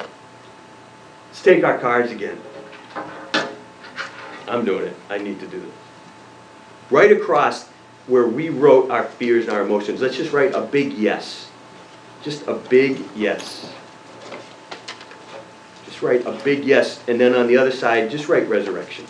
Let's 1.27 1.43
take 1.43 1.63
our 1.63 1.77
cards 1.77 2.11
again. 2.11 2.39
I'm 4.47 4.63
doing 4.63 4.85
it. 4.85 4.95
I 5.09 5.17
need 5.17 5.39
to 5.41 5.47
do 5.47 5.59
this. 5.59 5.69
Right 6.89 7.11
across 7.11 7.67
where 8.07 8.25
we 8.25 8.49
wrote 8.49 8.89
our 8.89 9.03
fears 9.03 9.45
and 9.45 9.53
our 9.53 9.61
emotions, 9.61 10.01
let's 10.01 10.15
just 10.15 10.31
write 10.31 10.53
a 10.53 10.61
big 10.61 10.93
yes. 10.93 11.51
Just 12.23 12.47
a 12.47 12.53
big 12.53 13.03
yes. 13.15 13.71
Just 15.85 16.01
write 16.01 16.25
a 16.25 16.33
big 16.43 16.65
yes, 16.65 17.01
and 17.07 17.19
then 17.19 17.33
on 17.33 17.47
the 17.47 17.57
other 17.57 17.71
side, 17.71 18.11
just 18.11 18.27
write 18.27 18.47
resurrection. 18.49 19.05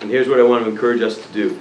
And 0.00 0.10
here's 0.10 0.28
what 0.28 0.40
I 0.40 0.42
want 0.42 0.64
to 0.64 0.70
encourage 0.70 1.00
us 1.00 1.20
to 1.24 1.32
do. 1.32 1.60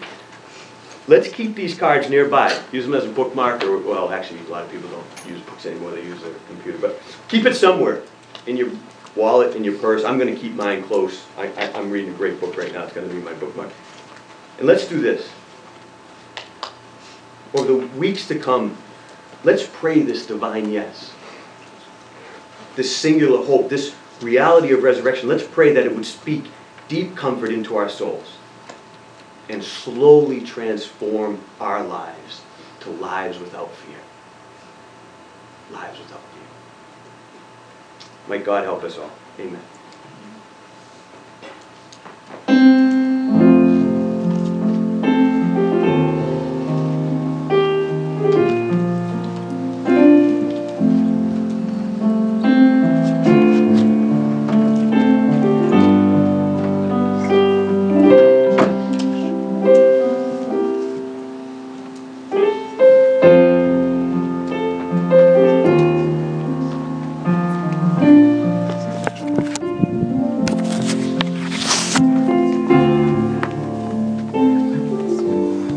Let's 1.11 1.27
keep 1.27 1.55
these 1.55 1.77
cards 1.77 2.09
nearby. 2.09 2.57
Use 2.71 2.85
them 2.85 2.93
as 2.93 3.03
a 3.03 3.09
bookmark, 3.09 3.65
or, 3.65 3.77
well, 3.79 4.13
actually, 4.13 4.39
a 4.39 4.43
lot 4.43 4.63
of 4.63 4.71
people 4.71 4.89
don't 4.89 5.29
use 5.29 5.41
books 5.41 5.65
anymore, 5.65 5.91
they 5.91 6.05
use 6.05 6.21
their 6.21 6.33
computer. 6.47 6.77
But 6.77 7.01
keep 7.27 7.45
it 7.45 7.53
somewhere 7.53 8.03
in 8.47 8.55
your 8.55 8.71
wallet, 9.13 9.53
in 9.57 9.65
your 9.65 9.77
purse. 9.77 10.05
I'm 10.05 10.17
going 10.17 10.33
to 10.33 10.39
keep 10.39 10.53
mine 10.53 10.83
close. 10.83 11.25
I, 11.37 11.47
I, 11.47 11.73
I'm 11.73 11.91
reading 11.91 12.13
a 12.13 12.13
great 12.13 12.39
book 12.39 12.55
right 12.55 12.71
now. 12.71 12.85
It's 12.85 12.93
going 12.93 13.09
to 13.09 13.13
be 13.13 13.19
my 13.19 13.33
bookmark. 13.33 13.73
And 14.57 14.65
let's 14.65 14.87
do 14.87 15.01
this. 15.01 15.29
over 17.55 17.67
the 17.67 17.87
weeks 17.97 18.29
to 18.29 18.39
come, 18.39 18.77
let's 19.43 19.67
pray 19.67 20.03
this 20.03 20.25
divine 20.25 20.71
yes. 20.71 21.11
This 22.77 22.95
singular 22.95 23.45
hope, 23.45 23.67
this 23.67 23.93
reality 24.21 24.71
of 24.71 24.81
resurrection, 24.81 25.27
let's 25.27 25.43
pray 25.43 25.73
that 25.73 25.85
it 25.85 25.93
would 25.93 26.05
speak 26.05 26.45
deep 26.87 27.17
comfort 27.17 27.51
into 27.51 27.75
our 27.75 27.89
souls 27.89 28.37
and 29.51 29.63
slowly 29.63 30.41
transform 30.41 31.39
our 31.59 31.83
lives 31.83 32.41
to 32.79 32.89
lives 32.89 33.37
without 33.37 33.69
fear. 33.71 33.97
Lives 35.71 35.99
without 35.99 36.21
fear. 36.21 36.43
May 38.29 38.43
God 38.43 38.63
help 38.63 38.83
us 38.83 38.97
all. 38.97 39.11
Amen. 39.39 39.61